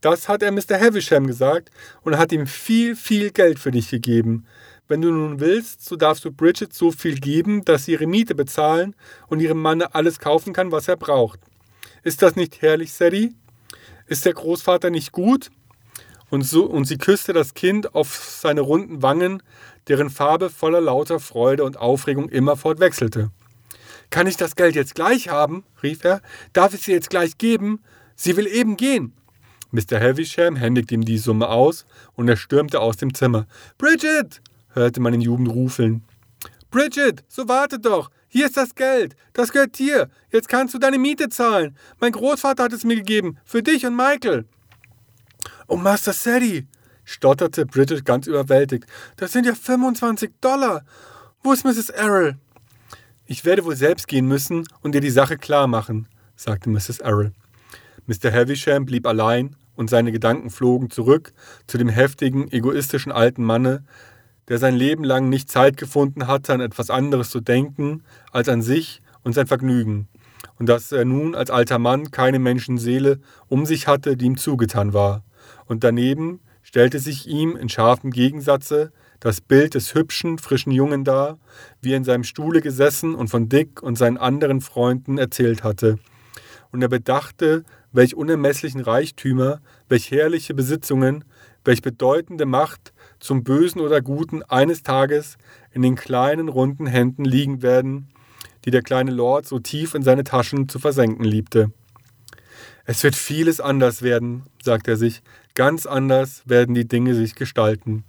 [0.00, 0.80] Das hat er Mr.
[0.80, 1.70] Havisham gesagt
[2.02, 4.46] und hat ihm viel, viel Geld für dich gegeben.
[4.88, 8.34] Wenn du nun willst, so darfst du Bridget so viel geben, dass sie ihre Miete
[8.34, 8.96] bezahlen
[9.28, 11.38] und ihrem Manne alles kaufen kann, was er braucht.
[12.02, 13.34] Ist das nicht herrlich, Sadie?
[14.06, 15.50] Ist der Großvater nicht gut?
[16.30, 19.42] Und, so, und sie küsste das Kind auf seine runden Wangen,
[19.86, 23.30] deren Farbe voller lauter Freude und Aufregung immerfort wechselte.
[24.12, 25.64] Kann ich das Geld jetzt gleich haben?
[25.82, 26.20] rief er.
[26.52, 27.82] Darf ich sie jetzt gleich geben?
[28.14, 29.14] Sie will eben gehen.
[29.70, 29.98] Mr.
[29.98, 33.46] Havisham händigte ihm die Summe aus und er stürmte aus dem Zimmer.
[33.78, 34.42] Bridget!
[34.74, 36.04] hörte man in Jugend rufeln.
[36.70, 38.10] Bridget, so warte doch!
[38.28, 39.16] Hier ist das Geld.
[39.32, 40.10] Das gehört dir.
[40.30, 41.74] Jetzt kannst du deine Miete zahlen.
[41.98, 43.38] Mein Großvater hat es mir gegeben.
[43.46, 44.44] Für dich und Michael.
[45.68, 46.66] Oh, Master Sadie,
[47.04, 48.84] stotterte Bridget ganz überwältigt.
[49.16, 50.84] Das sind ja 25 Dollar.
[51.42, 51.88] Wo ist Mrs.
[51.88, 52.36] Errol?
[53.32, 56.06] Ich werde wohl selbst gehen müssen und dir die Sache klar machen,
[56.36, 56.98] sagte Mrs.
[56.98, 57.32] Errol.
[58.06, 58.30] Mr.
[58.30, 61.32] Havisham blieb allein und seine Gedanken flogen zurück
[61.66, 63.84] zu dem heftigen, egoistischen alten Manne,
[64.48, 68.02] der sein Leben lang nicht Zeit gefunden hatte, an etwas anderes zu denken
[68.32, 70.08] als an sich und sein Vergnügen,
[70.58, 73.18] und dass er nun als alter Mann keine Menschenseele
[73.48, 75.24] um sich hatte, die ihm zugetan war.
[75.64, 78.92] Und daneben stellte sich ihm in scharfem Gegensatze
[79.22, 81.38] das Bild des hübschen, frischen Jungen dar,
[81.80, 86.00] wie er in seinem Stuhle gesessen und von Dick und seinen anderen Freunden erzählt hatte.
[86.72, 87.62] Und er bedachte,
[87.92, 91.24] welch unermesslichen Reichtümer, welch herrliche Besitzungen,
[91.64, 95.36] welch bedeutende Macht zum Bösen oder Guten eines Tages
[95.70, 98.08] in den kleinen runden Händen liegen werden,
[98.64, 101.70] die der kleine Lord so tief in seine Taschen zu versenken liebte.
[102.86, 105.22] Es wird vieles anders werden, sagte er sich,
[105.54, 108.02] ganz anders werden die Dinge sich gestalten.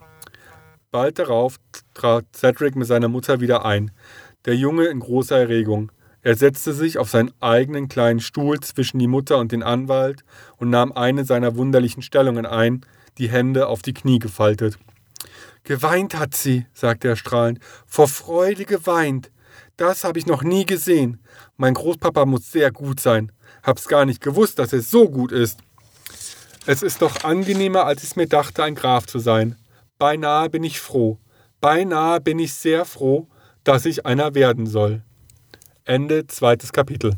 [0.94, 1.56] Bald darauf
[1.96, 3.90] trat Cedric mit seiner Mutter wieder ein,
[4.46, 5.92] der Junge in großer Erregung.
[6.22, 10.24] Er setzte sich auf seinen eigenen kleinen Stuhl zwischen die Mutter und den Anwalt
[10.58, 12.86] und nahm eine seiner wunderlichen Stellungen ein,
[13.18, 14.78] die Hände auf die Knie gefaltet.
[15.64, 19.32] Geweint hat sie, sagte er strahlend, vor Freude geweint.
[19.78, 21.24] Das habe ich noch nie gesehen.
[21.58, 23.32] Mein Großpapa muss sehr gut sein.
[23.64, 25.58] Hab's gar nicht gewusst, dass er so gut ist.
[26.68, 29.58] Es ist doch angenehmer, als ich mir dachte, ein Graf zu sein.
[30.04, 31.18] Beinahe bin ich froh,
[31.62, 33.26] beinahe bin ich sehr froh,
[33.64, 35.02] dass ich einer werden soll.
[35.86, 37.16] Ende zweites Kapitel.